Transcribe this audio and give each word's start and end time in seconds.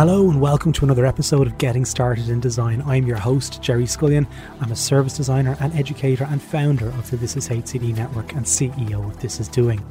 Hello 0.00 0.30
and 0.30 0.40
welcome 0.40 0.72
to 0.72 0.86
another 0.86 1.04
episode 1.04 1.46
of 1.46 1.58
Getting 1.58 1.84
Started 1.84 2.30
in 2.30 2.40
Design. 2.40 2.82
I'm 2.86 3.06
your 3.06 3.18
host, 3.18 3.60
Gerry 3.60 3.84
Scullion. 3.84 4.26
I'm 4.62 4.72
a 4.72 4.74
service 4.74 5.14
designer 5.14 5.58
and 5.60 5.74
educator 5.74 6.24
and 6.24 6.42
founder 6.42 6.88
of 6.88 7.10
the 7.10 7.18
This 7.18 7.36
Is 7.36 7.50
HCD 7.50 7.94
network 7.94 8.32
and 8.32 8.46
CEO 8.46 9.06
of 9.06 9.20
This 9.20 9.40
Is 9.40 9.48
Doing. 9.48 9.86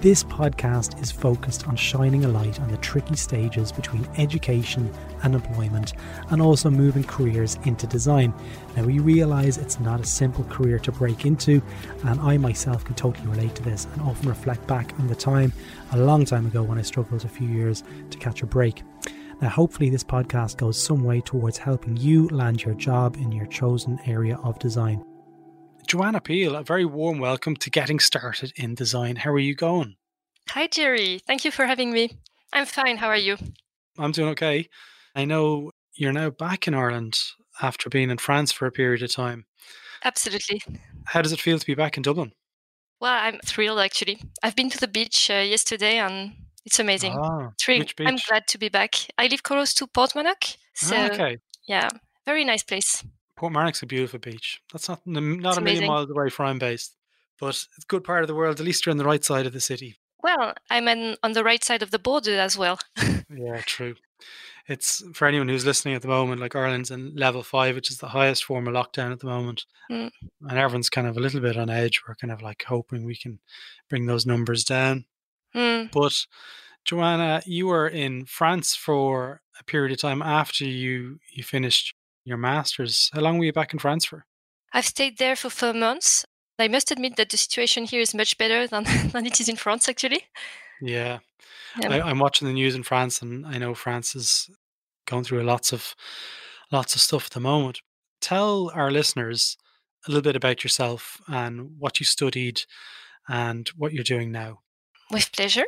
This 0.00 0.24
podcast 0.24 1.00
is 1.00 1.12
focused 1.12 1.68
on 1.68 1.76
shining 1.76 2.24
a 2.24 2.28
light 2.28 2.60
on 2.60 2.68
the 2.68 2.76
tricky 2.78 3.14
stages 3.14 3.70
between 3.70 4.04
education 4.18 4.92
and 5.22 5.36
employment 5.36 5.92
and 6.30 6.42
also 6.42 6.68
moving 6.68 7.04
careers 7.04 7.56
into 7.66 7.86
design. 7.86 8.34
Now, 8.76 8.82
we 8.82 8.98
realize 8.98 9.58
it's 9.58 9.78
not 9.78 10.00
a 10.00 10.04
simple 10.04 10.42
career 10.46 10.80
to 10.80 10.90
break 10.90 11.24
into, 11.24 11.62
and 12.04 12.20
I 12.20 12.36
myself 12.36 12.84
can 12.84 12.96
totally 12.96 13.28
relate 13.28 13.54
to 13.54 13.62
this 13.62 13.86
and 13.92 14.02
often 14.02 14.28
reflect 14.28 14.66
back 14.66 14.92
on 14.98 15.06
the 15.06 15.14
time 15.14 15.52
a 15.92 15.98
long 15.98 16.24
time 16.24 16.46
ago 16.46 16.64
when 16.64 16.78
I 16.78 16.82
struggled 16.82 17.24
a 17.24 17.28
few 17.28 17.46
years 17.46 17.84
to 18.10 18.18
catch 18.18 18.42
a 18.42 18.46
break. 18.46 18.82
Now, 19.40 19.50
hopefully, 19.50 19.90
this 19.90 20.02
podcast 20.02 20.56
goes 20.56 20.82
some 20.82 21.04
way 21.04 21.20
towards 21.20 21.58
helping 21.58 21.96
you 21.98 22.26
land 22.28 22.62
your 22.62 22.74
job 22.74 23.16
in 23.16 23.30
your 23.30 23.44
chosen 23.46 23.98
area 24.06 24.38
of 24.38 24.58
design. 24.58 25.04
Joanna 25.86 26.22
Peel, 26.22 26.56
a 26.56 26.62
very 26.62 26.86
warm 26.86 27.18
welcome 27.18 27.54
to 27.56 27.70
getting 27.70 28.00
started 28.00 28.52
in 28.56 28.74
design. 28.74 29.16
How 29.16 29.30
are 29.30 29.38
you 29.38 29.54
going? 29.54 29.96
Hi, 30.48 30.66
Gerry. 30.68 31.20
Thank 31.26 31.44
you 31.44 31.50
for 31.50 31.66
having 31.66 31.92
me. 31.92 32.16
I'm 32.52 32.64
fine. 32.64 32.96
How 32.96 33.08
are 33.08 33.16
you? 33.16 33.36
I'm 33.98 34.12
doing 34.12 34.30
okay. 34.30 34.70
I 35.14 35.26
know 35.26 35.70
you're 35.94 36.12
now 36.12 36.30
back 36.30 36.66
in 36.66 36.74
Ireland 36.74 37.18
after 37.60 37.90
being 37.90 38.10
in 38.10 38.18
France 38.18 38.52
for 38.52 38.66
a 38.66 38.72
period 38.72 39.02
of 39.02 39.12
time. 39.12 39.44
Absolutely. 40.02 40.62
How 41.04 41.20
does 41.20 41.32
it 41.32 41.40
feel 41.40 41.58
to 41.58 41.66
be 41.66 41.74
back 41.74 41.98
in 41.98 42.02
Dublin? 42.02 42.32
Well, 43.00 43.12
I'm 43.12 43.38
thrilled 43.44 43.80
actually. 43.80 44.22
I've 44.42 44.56
been 44.56 44.70
to 44.70 44.78
the 44.78 44.88
beach 44.88 45.30
uh, 45.30 45.34
yesterday 45.34 45.98
and 45.98 46.32
it's 46.66 46.78
amazing. 46.78 47.16
Ah, 47.18 47.52
Really, 47.66 47.80
which 47.80 47.96
beach? 47.96 48.06
I'm 48.08 48.18
glad 48.28 48.46
to 48.48 48.58
be 48.58 48.68
back. 48.68 48.94
I 49.16 49.28
live 49.28 49.42
close 49.42 49.72
to 49.74 49.86
Portmarnock, 49.86 50.56
so 50.74 50.94
Ah, 50.96 51.06
okay. 51.06 51.38
yeah, 51.66 51.88
very 52.26 52.44
nice 52.44 52.62
place. 52.62 53.02
Portmarnock's 53.38 53.82
a 53.82 53.86
beautiful 53.86 54.18
beach. 54.18 54.60
That's 54.72 54.88
not 54.88 55.00
not 55.06 55.50
It's 55.52 55.58
a 55.58 55.60
million 55.62 55.86
miles 55.86 56.10
away 56.10 56.28
from 56.30 56.44
where 56.44 56.50
I'm 56.52 56.58
based, 56.58 56.96
but 57.40 57.48
it's 57.48 57.68
a 57.78 57.86
good 57.86 58.04
part 58.04 58.22
of 58.22 58.28
the 58.28 58.34
world. 58.34 58.60
At 58.60 58.66
least 58.66 58.84
you're 58.84 58.90
on 58.92 58.98
the 58.98 59.04
right 59.04 59.24
side 59.24 59.46
of 59.46 59.52
the 59.52 59.60
city. 59.60 59.96
Well, 60.22 60.54
I'm 60.70 60.88
an, 60.88 61.16
on 61.22 61.32
the 61.32 61.44
right 61.44 61.62
side 61.62 61.82
of 61.82 61.90
the 61.92 61.98
border 61.98 62.38
as 62.38 62.58
well. 62.58 62.78
Yeah, 63.28 63.60
true. 63.66 63.96
It's 64.68 65.02
for 65.12 65.26
anyone 65.26 65.48
who's 65.48 65.66
listening 65.66 65.94
at 65.94 66.02
the 66.02 66.08
moment, 66.08 66.40
like 66.40 66.54
Ireland's 66.54 66.92
in 66.92 67.14
level 67.16 67.42
five, 67.42 67.74
which 67.74 67.90
is 67.90 67.98
the 67.98 68.08
highest 68.08 68.44
form 68.44 68.68
of 68.68 68.74
lockdown 68.74 69.10
at 69.10 69.18
the 69.18 69.26
moment. 69.26 69.66
Mm. 69.90 70.10
And 70.48 70.58
everyone's 70.58 70.88
kind 70.88 71.08
of 71.08 71.16
a 71.16 71.20
little 71.20 71.40
bit 71.40 71.56
on 71.56 71.68
edge. 71.68 72.02
We're 72.06 72.14
kind 72.14 72.32
of 72.32 72.40
like 72.40 72.64
hoping 72.68 73.04
we 73.04 73.16
can 73.16 73.40
bring 73.90 74.06
those 74.06 74.26
numbers 74.26 74.62
down. 74.64 75.06
Hmm. 75.52 75.86
But 75.92 76.14
Joanna, 76.86 77.42
you 77.44 77.66
were 77.66 77.88
in 77.88 78.24
France 78.26 78.74
for 78.74 79.42
a 79.60 79.64
period 79.64 79.92
of 79.92 79.98
time 79.98 80.22
after 80.22 80.64
you 80.64 81.18
you 81.32 81.42
finished 81.42 81.94
your 82.24 82.36
masters. 82.36 83.10
How 83.12 83.20
long 83.20 83.38
were 83.38 83.44
you 83.44 83.52
back 83.52 83.72
in 83.72 83.78
France 83.78 84.04
for? 84.04 84.26
I've 84.72 84.86
stayed 84.86 85.18
there 85.18 85.36
for 85.36 85.50
four 85.50 85.72
months. 85.72 86.24
I 86.58 86.68
must 86.68 86.90
admit 86.90 87.16
that 87.16 87.30
the 87.30 87.36
situation 87.36 87.84
here 87.84 88.00
is 88.00 88.14
much 88.14 88.38
better 88.38 88.66
than, 88.66 88.84
than 89.12 89.26
it 89.26 89.40
is 89.40 89.48
in 89.48 89.56
France, 89.56 89.88
actually. 89.88 90.24
Yeah. 90.80 91.18
I, 91.84 92.00
I'm 92.00 92.18
watching 92.18 92.48
the 92.48 92.54
news 92.54 92.74
in 92.74 92.82
France, 92.82 93.20
and 93.20 93.46
I 93.46 93.58
know 93.58 93.74
France 93.74 94.14
is 94.14 94.50
going 95.06 95.24
through 95.24 95.42
lots 95.42 95.72
of 95.72 95.94
lots 96.72 96.94
of 96.94 97.00
stuff 97.00 97.26
at 97.26 97.32
the 97.32 97.40
moment. 97.40 97.80
Tell 98.20 98.70
our 98.74 98.90
listeners 98.90 99.56
a 100.06 100.10
little 100.10 100.22
bit 100.22 100.36
about 100.36 100.64
yourself 100.64 101.20
and 101.28 101.78
what 101.78 102.00
you 102.00 102.06
studied 102.06 102.62
and 103.28 103.68
what 103.76 103.92
you're 103.92 104.04
doing 104.04 104.32
now. 104.32 104.60
With 105.10 105.32
pleasure. 105.32 105.66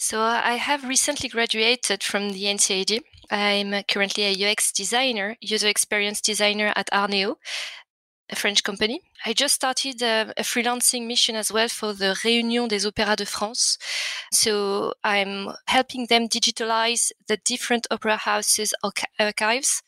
So 0.00 0.20
I 0.20 0.54
have 0.54 0.84
recently 0.84 1.28
graduated 1.28 2.04
from 2.04 2.30
the 2.30 2.44
NCAD. 2.44 3.00
I'm 3.32 3.74
uh, 3.74 3.82
currently 3.88 4.24
a 4.24 4.52
UX 4.52 4.70
designer, 4.70 5.36
user 5.40 5.66
experience 5.66 6.20
designer 6.20 6.72
at 6.76 6.88
Arneo, 6.92 7.34
a 8.30 8.36
French 8.36 8.62
company. 8.62 9.00
I 9.26 9.32
just 9.32 9.56
started 9.56 10.00
a, 10.00 10.32
a 10.36 10.42
freelancing 10.42 11.08
mission 11.08 11.34
as 11.34 11.52
well 11.52 11.66
for 11.66 11.92
the 11.94 12.16
Réunion 12.22 12.68
des 12.68 12.86
Opéras 12.86 13.16
de 13.16 13.26
France. 13.26 13.76
So 14.32 14.94
I'm 15.02 15.48
helping 15.66 16.06
them 16.06 16.28
digitalize 16.28 17.10
the 17.26 17.38
different 17.44 17.88
opera 17.90 18.18
houses 18.18 18.72
archi- 18.84 19.06
archives 19.18 19.82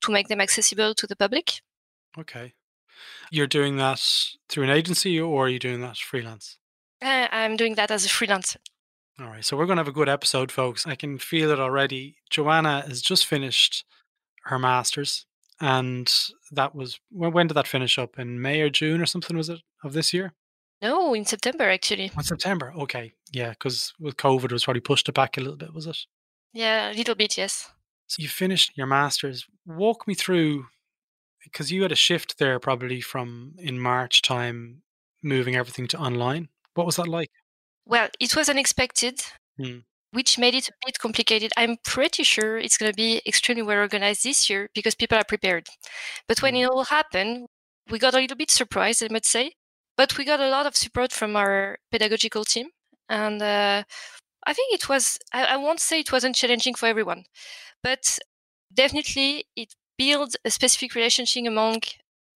to 0.00 0.10
make 0.10 0.26
them 0.26 0.40
accessible 0.40 0.92
to 0.94 1.06
the 1.06 1.14
public. 1.14 1.60
Okay, 2.18 2.54
you're 3.30 3.46
doing 3.46 3.76
that 3.76 4.02
through 4.48 4.64
an 4.64 4.70
agency, 4.70 5.20
or 5.20 5.46
are 5.46 5.48
you 5.48 5.60
doing 5.60 5.82
that 5.82 5.98
freelance? 5.98 6.58
Uh, 7.00 7.28
I'm 7.30 7.56
doing 7.56 7.76
that 7.76 7.92
as 7.92 8.04
a 8.04 8.08
freelancer. 8.08 8.56
All 9.20 9.26
right, 9.26 9.44
so 9.44 9.56
we're 9.56 9.66
going 9.66 9.76
to 9.76 9.80
have 9.80 9.88
a 9.88 9.92
good 9.92 10.08
episode, 10.08 10.50
folks. 10.50 10.86
I 10.86 10.94
can 10.94 11.18
feel 11.18 11.50
it 11.50 11.60
already. 11.60 12.16
Joanna 12.30 12.82
has 12.88 13.02
just 13.02 13.26
finished 13.26 13.84
her 14.44 14.58
masters, 14.58 15.26
and 15.60 16.12
that 16.50 16.74
was 16.74 16.98
when, 17.10 17.32
when 17.32 17.46
did 17.46 17.54
that 17.54 17.68
finish 17.68 17.98
up? 17.98 18.18
In 18.18 18.40
May 18.40 18.62
or 18.62 18.70
June 18.70 19.02
or 19.02 19.06
something? 19.06 19.36
Was 19.36 19.50
it 19.50 19.60
of 19.84 19.92
this 19.92 20.14
year? 20.14 20.32
No, 20.80 21.14
in 21.14 21.26
September 21.26 21.70
actually. 21.70 22.10
On 22.16 22.24
September. 22.24 22.72
Okay, 22.76 23.12
yeah, 23.32 23.50
because 23.50 23.92
with 24.00 24.16
COVID, 24.16 24.46
it 24.46 24.52
was 24.52 24.64
probably 24.64 24.80
pushed 24.80 25.08
it 25.08 25.14
back 25.14 25.36
a 25.36 25.40
little 25.40 25.56
bit. 25.56 25.74
Was 25.74 25.86
it? 25.86 25.98
Yeah, 26.54 26.90
a 26.90 26.94
little 26.94 27.14
bit, 27.14 27.36
yes. 27.36 27.70
So 28.06 28.22
you 28.22 28.28
finished 28.28 28.72
your 28.76 28.86
masters. 28.86 29.46
Walk 29.66 30.08
me 30.08 30.14
through, 30.14 30.66
because 31.44 31.70
you 31.70 31.82
had 31.82 31.92
a 31.92 31.96
shift 31.96 32.38
there 32.38 32.58
probably 32.58 33.02
from 33.02 33.54
in 33.58 33.78
March 33.78 34.22
time, 34.22 34.82
moving 35.22 35.54
everything 35.54 35.86
to 35.88 35.98
online. 35.98 36.48
What 36.74 36.86
was 36.86 36.96
that 36.96 37.08
like? 37.08 37.30
Well, 37.84 38.08
it 38.20 38.34
was 38.36 38.48
unexpected, 38.48 39.22
Hmm. 39.56 39.80
which 40.12 40.38
made 40.38 40.54
it 40.54 40.68
a 40.68 40.72
bit 40.86 40.98
complicated. 40.98 41.52
I'm 41.56 41.76
pretty 41.84 42.22
sure 42.22 42.58
it's 42.58 42.76
going 42.78 42.92
to 42.92 42.96
be 42.96 43.22
extremely 43.26 43.62
well 43.62 43.78
organized 43.78 44.24
this 44.24 44.48
year 44.50 44.70
because 44.74 44.94
people 44.94 45.18
are 45.18 45.24
prepared. 45.24 45.68
But 46.28 46.42
when 46.42 46.54
Mm. 46.54 46.62
it 46.62 46.70
all 46.70 46.84
happened, 46.84 47.48
we 47.88 47.98
got 47.98 48.14
a 48.14 48.18
little 48.18 48.36
bit 48.36 48.50
surprised, 48.50 49.02
I 49.02 49.08
must 49.10 49.26
say. 49.26 49.54
But 49.96 50.16
we 50.18 50.24
got 50.24 50.40
a 50.40 50.48
lot 50.48 50.66
of 50.66 50.76
support 50.76 51.12
from 51.12 51.36
our 51.36 51.78
pedagogical 51.90 52.44
team. 52.44 52.70
And 53.08 53.42
uh, 53.42 53.84
I 54.46 54.52
think 54.54 54.74
it 54.74 54.88
was, 54.88 55.18
I, 55.32 55.44
I 55.44 55.56
won't 55.56 55.80
say 55.80 56.00
it 56.00 56.12
wasn't 56.12 56.36
challenging 56.36 56.74
for 56.74 56.86
everyone, 56.86 57.24
but 57.82 58.18
definitely 58.72 59.46
it 59.56 59.74
built 59.98 60.36
a 60.44 60.50
specific 60.50 60.94
relationship 60.94 61.46
among 61.46 61.82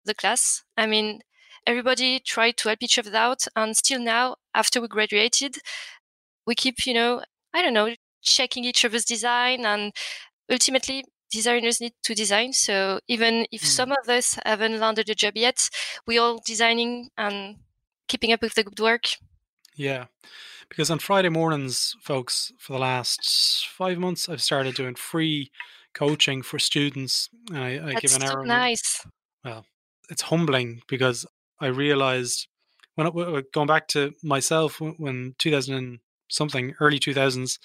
the 0.05 0.15
class. 0.15 0.65
I 0.77 0.87
mean, 0.87 1.23
everybody 1.67 2.21
tried 2.21 2.57
to 2.59 2.69
help 2.69 2.83
each 2.83 2.99
other 2.99 3.15
out. 3.17 3.47
And 3.57 3.77
still 3.77 4.01
now, 4.01 4.37
after 4.55 4.81
we 4.81 4.89
graduated, 4.89 5.57
we 6.47 6.55
keep, 6.55 6.87
you 6.87 6.95
know, 6.95 7.23
I 7.53 7.63
don't 7.63 7.75
know, 7.75 7.95
checking 8.23 8.65
each 8.65 8.85
other's 8.85 9.05
design. 9.05 9.65
And 9.65 9.93
ultimately, 10.51 11.05
designers 11.31 11.81
need 11.81 11.93
to 12.05 12.15
design. 12.15 12.53
So 12.53 13.01
even 13.09 13.47
if 13.51 13.63
Mm. 13.63 13.67
some 13.67 13.93
of 13.93 14.09
us 14.09 14.39
haven't 14.45 14.79
landed 14.79 15.09
a 15.11 15.15
job 15.15 15.37
yet, 15.37 15.69
we're 16.07 16.21
all 16.23 16.41
designing 16.47 17.11
and 17.17 17.57
keeping 18.09 18.33
up 18.33 18.43
with 18.43 18.55
the 18.55 18.65
good 18.65 18.79
work. 18.81 19.07
Yeah. 19.75 20.07
Because 20.69 20.91
on 20.91 20.99
Friday 20.99 21.29
mornings, 21.29 21.97
folks, 22.01 22.53
for 22.59 22.73
the 22.73 22.79
last 22.79 23.67
five 23.69 23.99
months, 23.99 24.29
I've 24.29 24.43
started 24.43 24.75
doing 24.75 24.95
free 24.95 25.51
coaching 25.93 26.43
for 26.43 26.59
students. 26.59 27.29
And 27.51 27.59
I, 27.59 27.89
I 27.89 27.95
give 27.95 28.15
an 28.15 28.23
hour. 28.23 28.45
nice. 28.47 29.07
Well, 29.45 29.67
it's 30.09 30.23
humbling 30.23 30.83
because 30.89 31.27
I 31.65 31.69
realized 31.69 32.49
when 32.95 33.07
I, 33.07 33.43
going 33.53 33.67
back 33.67 33.89
to 33.89 34.13
myself 34.23 34.81
when- 34.81 34.97
when 35.05 35.35
2000 35.39 35.75
and 35.75 35.99
something, 36.29 36.75
early 36.81 36.99
2000s, 36.99 37.59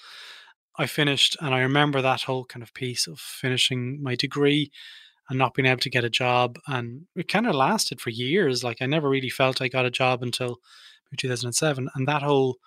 I 0.76 0.86
finished, 0.86 1.36
and 1.40 1.54
I 1.54 1.60
remember 1.60 2.00
that 2.00 2.22
whole 2.22 2.44
kind 2.44 2.62
of 2.62 2.72
piece 2.74 3.06
of 3.06 3.20
finishing 3.20 4.02
my 4.02 4.14
degree 4.14 4.70
and 5.28 5.38
not 5.38 5.54
being 5.54 5.66
able 5.66 5.80
to 5.80 5.90
get 5.90 6.04
a 6.04 6.10
job. 6.10 6.58
And 6.66 7.06
it 7.14 7.28
kind 7.28 7.46
of 7.46 7.54
lasted 7.54 8.00
for 8.00 8.10
years. 8.10 8.64
Like 8.64 8.80
I 8.80 8.86
never 8.86 9.08
really 9.08 9.30
felt 9.30 9.60
I 9.60 9.68
got 9.68 9.86
a 9.86 9.90
job 9.90 10.22
until 10.22 10.58
2007. 11.16 11.88
And 11.94 12.08
that 12.08 12.22
whole 12.22 12.58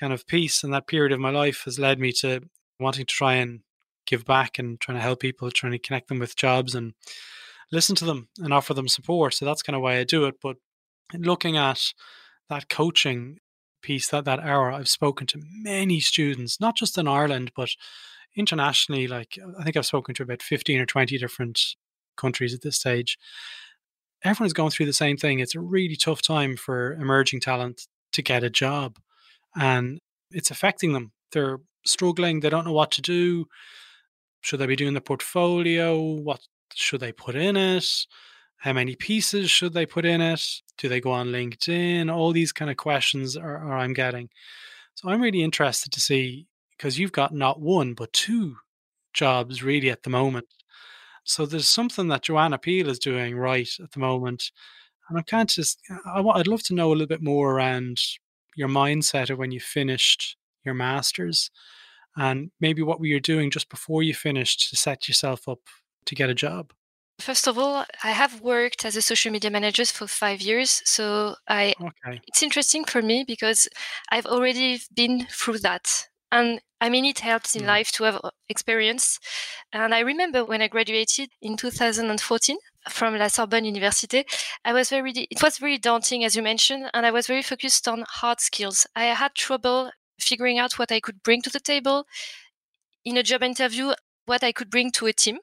kind 0.00 0.12
of 0.12 0.26
piece 0.26 0.64
and 0.64 0.72
that 0.72 0.86
period 0.86 1.12
of 1.12 1.20
my 1.20 1.30
life 1.30 1.62
has 1.64 1.78
led 1.78 1.98
me 1.98 2.12
to 2.12 2.40
wanting 2.80 3.06
to 3.06 3.14
try 3.14 3.34
and 3.34 3.60
give 4.06 4.24
back 4.24 4.58
and 4.58 4.80
trying 4.80 4.98
to 4.98 5.02
help 5.02 5.20
people, 5.20 5.50
trying 5.50 5.72
to 5.72 5.78
connect 5.78 6.08
them 6.08 6.18
with 6.18 6.36
jobs 6.36 6.74
and 6.74 6.94
listen 7.70 7.96
to 7.96 8.04
them 8.04 8.28
and 8.38 8.52
offer 8.52 8.74
them 8.74 8.88
support. 8.88 9.34
So 9.34 9.44
that's 9.44 9.62
kind 9.62 9.76
of 9.76 9.82
why 9.82 9.98
I 9.98 10.04
do 10.04 10.24
it. 10.24 10.36
But 10.42 10.56
looking 11.14 11.56
at 11.56 11.92
that 12.48 12.68
coaching 12.68 13.38
piece, 13.82 14.08
that 14.08 14.24
that 14.24 14.40
hour, 14.40 14.72
I've 14.72 14.88
spoken 14.88 15.26
to 15.28 15.42
many 15.62 16.00
students, 16.00 16.60
not 16.60 16.76
just 16.76 16.98
in 16.98 17.06
Ireland, 17.08 17.52
but 17.54 17.70
internationally. 18.36 19.06
Like 19.06 19.38
I 19.58 19.64
think 19.64 19.76
I've 19.76 19.86
spoken 19.86 20.14
to 20.16 20.22
about 20.22 20.42
fifteen 20.42 20.80
or 20.80 20.86
twenty 20.86 21.18
different 21.18 21.60
countries 22.16 22.54
at 22.54 22.62
this 22.62 22.76
stage. 22.76 23.18
Everyone's 24.24 24.52
going 24.52 24.70
through 24.70 24.86
the 24.86 24.92
same 24.92 25.16
thing. 25.16 25.38
It's 25.38 25.54
a 25.54 25.60
really 25.60 25.96
tough 25.96 26.22
time 26.22 26.56
for 26.56 26.94
emerging 26.94 27.40
talent 27.40 27.82
to 28.12 28.22
get 28.22 28.42
a 28.42 28.50
job, 28.50 28.98
and 29.54 30.00
it's 30.30 30.50
affecting 30.50 30.92
them. 30.92 31.12
They're 31.32 31.58
struggling. 31.86 32.40
They 32.40 32.50
don't 32.50 32.64
know 32.64 32.72
what 32.72 32.90
to 32.92 33.02
do. 33.02 33.46
Should 34.40 34.60
they 34.60 34.66
be 34.66 34.76
doing 34.76 34.94
the 34.94 35.00
portfolio? 35.00 36.00
What 36.00 36.40
should 36.78 37.00
they 37.00 37.12
put 37.12 37.34
in 37.34 37.56
it? 37.56 37.86
How 38.58 38.72
many 38.72 38.96
pieces 38.96 39.50
should 39.50 39.72
they 39.72 39.86
put 39.86 40.04
in 40.04 40.20
it? 40.20 40.44
Do 40.78 40.88
they 40.88 41.00
go 41.00 41.12
on 41.12 41.28
LinkedIn? 41.28 42.12
All 42.12 42.32
these 42.32 42.52
kind 42.52 42.70
of 42.70 42.76
questions 42.76 43.36
are, 43.36 43.56
are 43.56 43.78
I'm 43.78 43.92
getting. 43.92 44.30
So 44.94 45.08
I'm 45.08 45.22
really 45.22 45.42
interested 45.42 45.92
to 45.92 46.00
see 46.00 46.46
because 46.76 46.98
you've 46.98 47.12
got 47.12 47.34
not 47.34 47.60
one 47.60 47.94
but 47.94 48.12
two 48.12 48.56
jobs 49.12 49.62
really 49.62 49.90
at 49.90 50.02
the 50.02 50.10
moment. 50.10 50.46
So 51.24 51.46
there's 51.46 51.68
something 51.68 52.08
that 52.08 52.22
Joanna 52.22 52.58
Peel 52.58 52.88
is 52.88 52.98
doing 52.98 53.36
right 53.36 53.68
at 53.82 53.92
the 53.92 54.00
moment, 54.00 54.50
and 55.08 55.26
kind 55.26 55.48
of 55.48 55.54
just 55.54 55.80
I, 56.06 56.20
I'd 56.20 56.46
love 56.46 56.62
to 56.64 56.74
know 56.74 56.88
a 56.88 56.94
little 56.94 57.06
bit 57.06 57.22
more 57.22 57.52
around 57.52 57.98
your 58.56 58.68
mindset 58.68 59.30
of 59.30 59.38
when 59.38 59.52
you 59.52 59.60
finished 59.60 60.36
your 60.64 60.74
masters, 60.74 61.50
and 62.16 62.50
maybe 62.60 62.82
what 62.82 62.98
were 62.98 63.06
you 63.06 63.20
doing 63.20 63.50
just 63.50 63.68
before 63.68 64.02
you 64.02 64.14
finished 64.14 64.70
to 64.70 64.76
set 64.76 65.06
yourself 65.06 65.48
up 65.48 65.60
to 66.08 66.14
get 66.14 66.30
a 66.30 66.34
job. 66.34 66.72
First 67.20 67.48
of 67.48 67.58
all, 67.58 67.84
I 68.04 68.12
have 68.12 68.40
worked 68.40 68.84
as 68.84 68.94
a 68.94 69.02
social 69.02 69.32
media 69.32 69.50
manager 69.50 69.84
for 69.84 70.06
five 70.06 70.40
years, 70.40 70.82
so 70.84 71.34
I 71.48 71.74
okay. 71.80 72.20
it's 72.28 72.44
interesting 72.44 72.84
for 72.84 73.02
me 73.02 73.24
because 73.26 73.68
I've 74.12 74.26
already 74.26 74.80
been 74.94 75.26
through 75.28 75.58
that, 75.58 76.06
and 76.30 76.60
I 76.80 76.88
mean 76.88 77.04
it 77.04 77.18
helps 77.18 77.56
in 77.56 77.62
mm. 77.62 77.66
life 77.66 77.90
to 77.92 78.04
have 78.04 78.20
uh, 78.22 78.30
experience. 78.48 79.18
And 79.72 79.94
I 79.94 80.00
remember 80.00 80.44
when 80.44 80.62
I 80.62 80.68
graduated 80.68 81.30
in 81.42 81.56
2014 81.56 82.56
from 82.88 83.18
La 83.18 83.26
Sorbonne 83.26 83.64
University, 83.64 84.24
I 84.64 84.72
was 84.72 84.88
very 84.88 85.10
it 85.10 85.42
was 85.42 85.58
very 85.58 85.76
daunting 85.76 86.22
as 86.24 86.36
you 86.36 86.42
mentioned, 86.42 86.88
and 86.94 87.04
I 87.04 87.10
was 87.10 87.26
very 87.26 87.42
focused 87.42 87.88
on 87.88 88.04
hard 88.08 88.40
skills. 88.40 88.86
I 88.94 89.06
had 89.06 89.34
trouble 89.34 89.90
figuring 90.20 90.58
out 90.58 90.78
what 90.78 90.92
I 90.92 91.00
could 91.00 91.24
bring 91.24 91.42
to 91.42 91.50
the 91.50 91.60
table 91.60 92.04
in 93.04 93.16
a 93.16 93.24
job 93.24 93.42
interview, 93.42 93.92
what 94.26 94.44
I 94.44 94.52
could 94.52 94.70
bring 94.70 94.92
to 94.92 95.06
a 95.06 95.12
team 95.12 95.38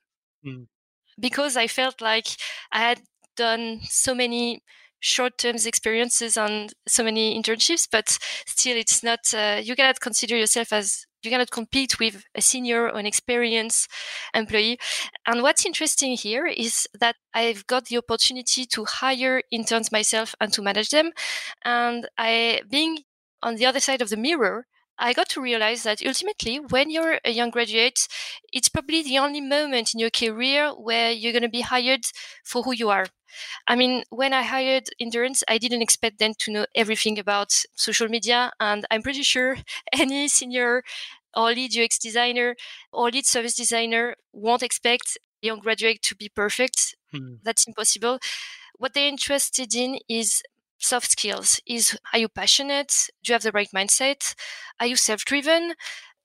mm. 0.46 0.68
because 1.20 1.58
I 1.58 1.68
felt 1.68 2.02
like 2.02 2.28
I 2.72 2.80
had 2.80 3.02
done 3.36 3.82
so 3.84 4.16
many 4.16 4.62
short-term 5.00 5.56
experiences 5.66 6.38
and 6.38 6.74
so 6.88 7.04
many 7.04 7.40
internships, 7.40 7.88
but 7.92 8.18
still, 8.48 8.78
it's 8.78 9.04
not. 9.04 9.20
Uh, 9.34 9.60
you 9.62 9.76
cannot 9.76 10.00
consider 10.00 10.36
yourself 10.36 10.74
as 10.74 11.06
you 11.26 11.32
cannot 11.32 11.52
compete 11.52 12.00
with 12.00 12.24
a 12.36 12.42
senior 12.42 12.84
or 12.90 12.98
an 12.98 13.06
experienced 13.06 13.90
employee. 14.34 14.78
And 15.26 15.42
what's 15.42 15.66
interesting 15.66 16.14
here 16.14 16.46
is 16.46 16.88
that 17.00 17.16
I've 17.34 17.68
got 17.68 17.86
the 17.86 17.98
opportunity 17.98 18.66
to 18.68 18.86
hire 18.86 19.42
interns 19.52 19.92
myself 19.92 20.36
and 20.40 20.54
to 20.54 20.62
manage 20.62 20.90
them. 20.90 21.12
And 21.64 22.08
I, 22.18 22.62
being 22.70 23.00
on 23.42 23.56
the 23.56 23.66
other 23.66 23.80
side 23.80 24.02
of 24.02 24.10
the 24.10 24.18
mirror, 24.18 24.68
I 24.98 25.14
got 25.14 25.30
to 25.30 25.42
realize 25.42 25.84
that 25.84 26.06
ultimately, 26.06 26.58
when 26.58 26.90
you're 26.90 27.20
a 27.26 27.32
young 27.32 27.50
graduate, 27.50 28.08
it's 28.54 28.70
probably 28.70 29.04
the 29.04 29.18
only 29.18 29.42
moment 29.42 29.94
in 29.94 30.00
your 30.00 30.10
career 30.10 30.70
where 30.70 31.12
you're 31.12 31.34
going 31.34 31.42
to 31.44 31.50
be 31.50 31.62
hired 31.62 32.06
for 32.44 32.64
who 32.64 32.74
you 32.74 32.90
are. 32.90 33.08
I 33.68 33.76
mean, 33.76 34.04
when 34.10 34.34
I 34.34 34.44
hired 34.44 34.90
interns, 35.00 35.44
I 35.48 35.58
didn't 35.58 35.82
expect 35.82 36.20
them 36.20 36.34
to 36.40 36.52
know 36.52 36.66
everything 36.76 37.20
about 37.20 37.52
social 37.76 38.08
media. 38.08 38.52
And 38.60 38.86
I'm 38.90 39.02
pretty 39.02 39.24
sure 39.24 39.58
any 39.94 40.28
senior 40.28 40.84
or 41.36 41.52
lead 41.52 41.78
UX 41.78 41.98
designer 42.00 42.56
or 42.94 43.10
lead 43.10 43.26
service 43.26 43.56
designer 43.56 44.16
won't 44.32 44.64
expect 44.64 45.18
a 45.44 45.48
young 45.48 45.60
graduate 45.60 46.02
to 46.04 46.16
be 46.16 46.30
perfect. 46.34 46.96
Hmm. 47.12 47.36
That's 47.44 47.68
impossible. 47.68 48.20
What 48.78 48.94
they're 48.94 49.08
interested 49.08 49.74
in 49.76 50.00
is 50.10 50.42
soft 50.86 51.12
skills. 51.12 51.60
Is 51.66 51.98
are 52.14 52.20
you 52.20 52.30
passionate? 52.30 53.10
Do 53.24 53.32
you 53.32 53.34
have 53.34 53.44
the 53.44 53.52
right 53.52 53.70
mindset? 53.76 54.36
Are 54.80 54.88
you 54.88 54.96
self-driven? 54.96 55.74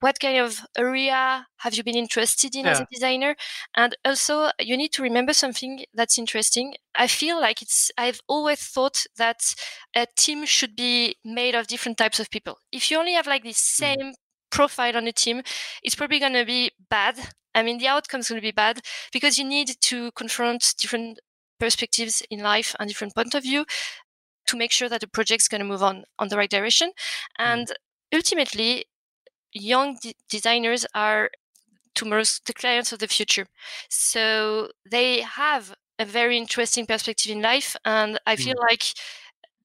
What 0.00 0.18
kind 0.18 0.38
of 0.38 0.60
area 0.78 1.46
have 1.58 1.74
you 1.74 1.84
been 1.84 1.96
interested 1.96 2.54
in 2.54 2.64
yeah. 2.64 2.70
as 2.72 2.80
a 2.80 2.86
designer? 2.90 3.36
And 3.76 3.94
also 4.04 4.50
you 4.58 4.76
need 4.76 4.92
to 4.92 5.02
remember 5.02 5.34
something 5.34 5.84
that's 5.92 6.18
interesting. 6.18 6.74
I 6.94 7.06
feel 7.06 7.40
like 7.40 7.62
it's 7.62 7.90
i've 7.98 8.20
always 8.28 8.60
thought 8.60 9.04
that 9.16 9.40
a 9.94 10.06
team 10.16 10.46
should 10.46 10.74
be 10.76 11.16
made 11.24 11.54
of 11.54 11.66
different 11.66 11.98
types 11.98 12.20
of 12.20 12.30
people. 12.30 12.58
If 12.72 12.90
you 12.90 12.98
only 12.98 13.14
have 13.14 13.26
like 13.26 13.42
the 13.42 13.50
mm. 13.50 13.78
same 13.82 14.00
mm. 14.00 14.14
profile 14.50 14.96
on 14.96 15.06
a 15.06 15.12
team 15.12 15.42
it's 15.82 15.94
probably 15.94 16.18
going 16.18 16.34
to 16.34 16.46
be 16.46 16.70
bad. 16.88 17.16
I 17.54 17.62
mean 17.62 17.78
the 17.78 17.88
outcome's 17.88 18.28
going 18.28 18.40
to 18.40 18.46
be 18.46 18.52
bad 18.52 18.80
because 19.12 19.38
you 19.38 19.44
need 19.44 19.68
to 19.80 20.12
confront 20.12 20.74
different 20.80 21.18
perspectives 21.58 22.22
in 22.30 22.40
life 22.40 22.74
and 22.80 22.88
different 22.88 23.14
point 23.14 23.34
of 23.34 23.42
view 23.42 23.64
to 24.46 24.56
make 24.56 24.72
sure 24.72 24.88
that 24.88 25.00
the 25.00 25.08
project's 25.08 25.48
going 25.48 25.60
to 25.60 25.66
move 25.66 25.82
on 25.82 26.04
on 26.18 26.28
the 26.28 26.36
right 26.36 26.50
direction. 26.50 26.88
Mm. 27.40 27.46
And 27.52 27.72
ultimately, 28.12 28.86
young 29.52 29.98
designers 30.28 30.86
are 30.94 31.30
tomorrow's 31.94 32.40
the 32.46 32.52
clients 32.52 32.92
of 32.92 32.98
the 32.98 33.08
future. 33.08 33.46
So 33.88 34.68
they 34.90 35.20
have 35.20 35.74
a 35.98 36.04
very 36.04 36.38
interesting 36.38 36.86
perspective 36.86 37.30
in 37.30 37.42
life, 37.42 37.76
and 37.84 38.18
I 38.26 38.36
feel 38.36 38.54
mm. 38.54 38.68
like 38.70 38.84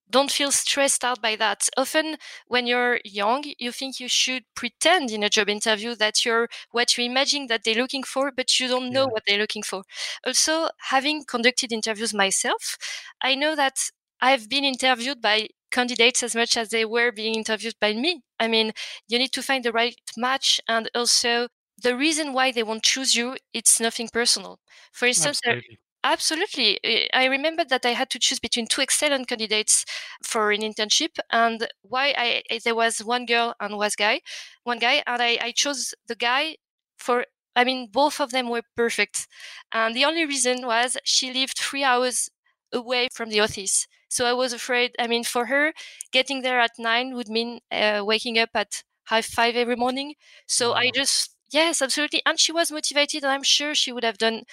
don't 0.09 0.31
feel 0.31 0.51
stressed 0.51 1.03
out 1.03 1.21
by 1.21 1.35
that. 1.35 1.67
Often, 1.77 2.17
when 2.47 2.67
you're 2.67 2.99
young, 3.03 3.43
you 3.57 3.71
think 3.71 3.99
you 3.99 4.07
should 4.07 4.43
pretend 4.55 5.11
in 5.11 5.23
a 5.23 5.29
job 5.29 5.49
interview 5.49 5.95
that 5.95 6.23
you're 6.23 6.47
what 6.71 6.97
you 6.97 7.05
imagine 7.05 7.47
that 7.47 7.63
they're 7.63 7.75
looking 7.75 8.03
for, 8.03 8.31
but 8.31 8.59
you 8.59 8.67
don't 8.67 8.91
know 8.91 9.05
yeah. 9.05 9.11
what 9.11 9.23
they're 9.27 9.39
looking 9.39 9.63
for. 9.63 9.83
Also, 10.25 10.69
having 10.89 11.23
conducted 11.23 11.71
interviews 11.71 12.13
myself, 12.13 12.77
I 13.21 13.35
know 13.35 13.55
that 13.55 13.77
I've 14.25 14.49
been 14.49 14.63
interviewed 14.65 15.21
by 15.21 15.49
candidates 15.71 16.23
as 16.23 16.35
much 16.35 16.57
as 16.57 16.69
they 16.69 16.85
were 16.85 17.11
being 17.11 17.35
interviewed 17.35 17.75
by 17.81 17.93
me. 17.93 18.23
I 18.39 18.47
mean, 18.47 18.71
you 19.07 19.19
need 19.19 19.33
to 19.33 19.43
find 19.43 19.63
the 19.63 19.71
right 19.73 19.95
match 20.17 20.61
and 20.67 20.89
also 20.95 21.47
the 21.83 21.95
reason 21.97 22.33
why 22.33 22.51
they 22.51 22.63
won't 22.63 22.83
choose 22.83 23.15
you, 23.15 23.37
it's 23.53 23.79
nothing 23.81 24.09
personal. 24.11 24.59
For 24.93 25.05
instance, 25.07 25.41
absolutely. 25.43 25.79
absolutely. 26.03 26.79
I 27.13 27.25
remember 27.25 27.65
that 27.65 27.85
I 27.85 27.91
had 27.91 28.09
to 28.11 28.19
choose 28.19 28.39
between 28.39 28.67
two 28.67 28.81
excellent 28.81 29.27
candidates 29.27 29.85
for 30.23 30.51
an 30.51 30.61
internship 30.61 31.17
and 31.31 31.67
why 31.83 32.13
I 32.17 32.59
there 32.63 32.75
was 32.75 32.99
one 33.03 33.25
girl 33.25 33.55
and 33.59 33.77
was 33.77 33.95
guy, 33.95 34.21
one 34.63 34.79
guy, 34.79 35.03
and 35.07 35.21
I, 35.21 35.37
I 35.41 35.51
chose 35.51 35.93
the 36.07 36.15
guy 36.15 36.57
for 36.97 37.25
I 37.55 37.63
mean, 37.63 37.87
both 37.91 38.19
of 38.19 38.31
them 38.31 38.49
were 38.49 38.63
perfect. 38.75 39.27
And 39.71 39.95
the 39.95 40.05
only 40.05 40.25
reason 40.25 40.65
was 40.67 40.97
she 41.05 41.33
lived 41.33 41.57
three 41.57 41.83
hours 41.85 42.29
away 42.73 43.07
from 43.13 43.29
the 43.29 43.39
office. 43.39 43.87
So 44.07 44.25
I 44.25 44.33
was 44.33 44.53
afraid. 44.53 44.95
I 44.99 45.07
mean, 45.07 45.23
for 45.23 45.45
her, 45.47 45.73
getting 46.11 46.41
there 46.41 46.59
at 46.59 46.71
nine 46.77 47.15
would 47.15 47.29
mean 47.29 47.59
uh, 47.71 48.01
waking 48.05 48.37
up 48.39 48.49
at 48.53 48.83
half 49.05 49.25
five 49.25 49.55
every 49.55 49.75
morning. 49.75 50.15
So 50.47 50.71
wow. 50.71 50.77
I 50.77 50.91
just, 50.91 51.35
yes, 51.51 51.81
absolutely. 51.81 52.21
And 52.25 52.39
she 52.39 52.51
was 52.51 52.71
motivated, 52.71 53.23
and 53.23 53.31
I'm 53.31 53.43
sure 53.43 53.75
she 53.75 53.91
would 53.91 54.03
have 54.03 54.17
done 54.17 54.43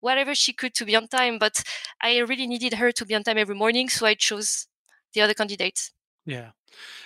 whatever 0.00 0.34
she 0.34 0.52
could 0.52 0.74
to 0.74 0.84
be 0.84 0.94
on 0.96 1.08
time. 1.08 1.38
But 1.38 1.62
I 2.00 2.18
really 2.18 2.46
needed 2.46 2.74
her 2.74 2.92
to 2.92 3.06
be 3.06 3.14
on 3.14 3.24
time 3.24 3.38
every 3.38 3.54
morning, 3.54 3.88
so 3.88 4.06
I 4.06 4.14
chose 4.14 4.66
the 5.14 5.20
other 5.20 5.34
candidates. 5.34 5.90
Yeah, 6.24 6.50